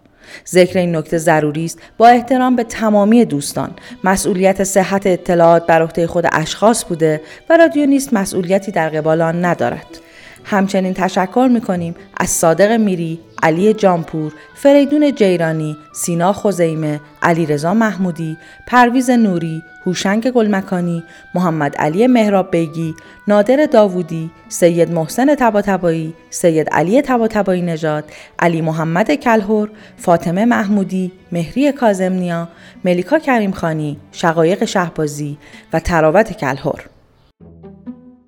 [0.49, 1.79] ذکر این نکته ضروری است.
[1.97, 3.71] با احترام به تمامی دوستان.
[4.03, 9.45] مسئولیت صحت اطلاعات بر عهده خود اشخاص بوده و رادیو نیست مسئولیتی در قبال آن
[9.45, 10.10] ندارد.
[10.43, 18.37] همچنین تشکر می‌کنیم از صادق میری، علی جامپور، فریدون جیرانی، سینا خزیمه، علیرضا محمودی،
[18.67, 21.03] پرویز نوری، هوشنگ گلمکانی،
[21.35, 22.95] محمد علی مهراب بیگی،
[23.27, 28.03] نادر داوودی، سید محسن تباتبایی، سید علی تباتبایی نژاد،
[28.39, 32.47] علی محمد کلهور، فاطمه محمودی، مهری کازمنیا،
[32.85, 35.37] ملیکا کریمخانی، شقایق شهبازی
[35.73, 36.90] و تراوت کلهور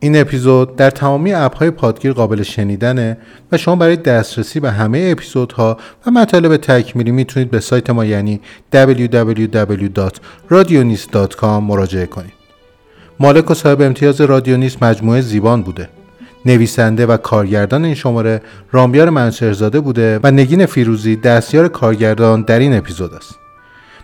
[0.04, 3.18] این اپیزود در تمامی اپهای پادگیر قابل شنیدنه
[3.51, 5.78] و شما برای دسترسی به همه اپیزودها
[6.08, 8.41] و مطالب تکمیلی می‌تونید به سایت ما یعنی
[8.74, 12.34] www.radionist.com مراجعه کنید.
[13.20, 15.89] مالک و صاحب امتیاز رادیونیست مجموعه زیبان بوده.
[16.45, 18.41] نویسنده و کارگردان این شماره
[18.72, 23.42] رامبیار منصرزاده بوده و نگین فیروزی دستیار کارگردان در این اپیزود است.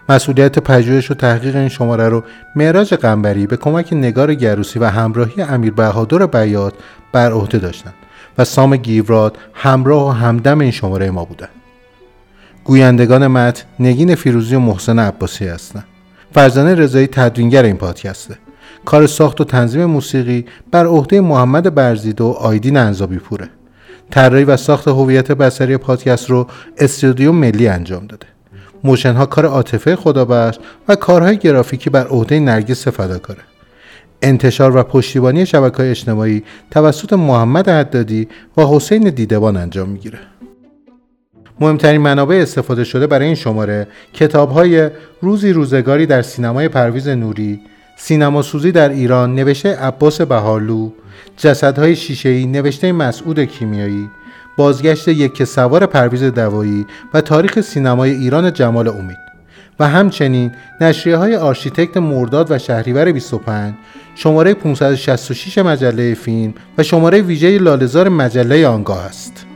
[0.09, 2.23] مسئولیت پژوهش و تحقیق این شماره رو
[2.55, 6.73] معراج قنبری به کمک نگار گروسی و همراهی امیر بهادر بیات
[7.11, 7.93] بر عهده داشتند
[8.37, 11.49] و سام گیوراد همراه و همدم این شماره ما بودند.
[12.63, 15.85] گویندگان متن نگین فیروزی و محسن عباسی هستند.
[16.33, 18.37] فرزانه رضایی تدوینگر این پادکسته.
[18.85, 23.49] کار ساخت و تنظیم موسیقی بر عهده محمد برزید و آیدین انزابی پوره.
[24.11, 26.47] طراحی و ساخت هویت بصری پادکست رو
[26.77, 28.27] استودیو ملی انجام داده.
[28.83, 30.57] موشن ها کار عاطفه خدابخش
[30.87, 33.39] و کارهای گرافیکی بر عهده نرگس کاره
[34.21, 38.27] انتشار و پشتیبانی شبکه های اجتماعی توسط محمد حدادی
[38.57, 40.19] و حسین دیدبان انجام می‌گیره.
[41.59, 44.89] مهمترین منابع استفاده شده برای این شماره کتاب های
[45.21, 47.59] روزی روزگاری در سینمای پرویز نوری،
[47.97, 50.91] سینما سوزی در ایران نوشته عباس بهارلو،
[51.37, 54.09] جسدهای شیشه‌ای نوشته مسعود کیمیایی،
[54.57, 59.17] بازگشت یک سوار پرویز دوایی و تاریخ سینمای ایران جمال امید
[59.79, 63.73] و همچنین نشریه های آرشیتکت مرداد و شهریور 25
[64.15, 69.48] شماره 566 مجله فیلم و شماره ویژه لالزار مجله آنگاه است.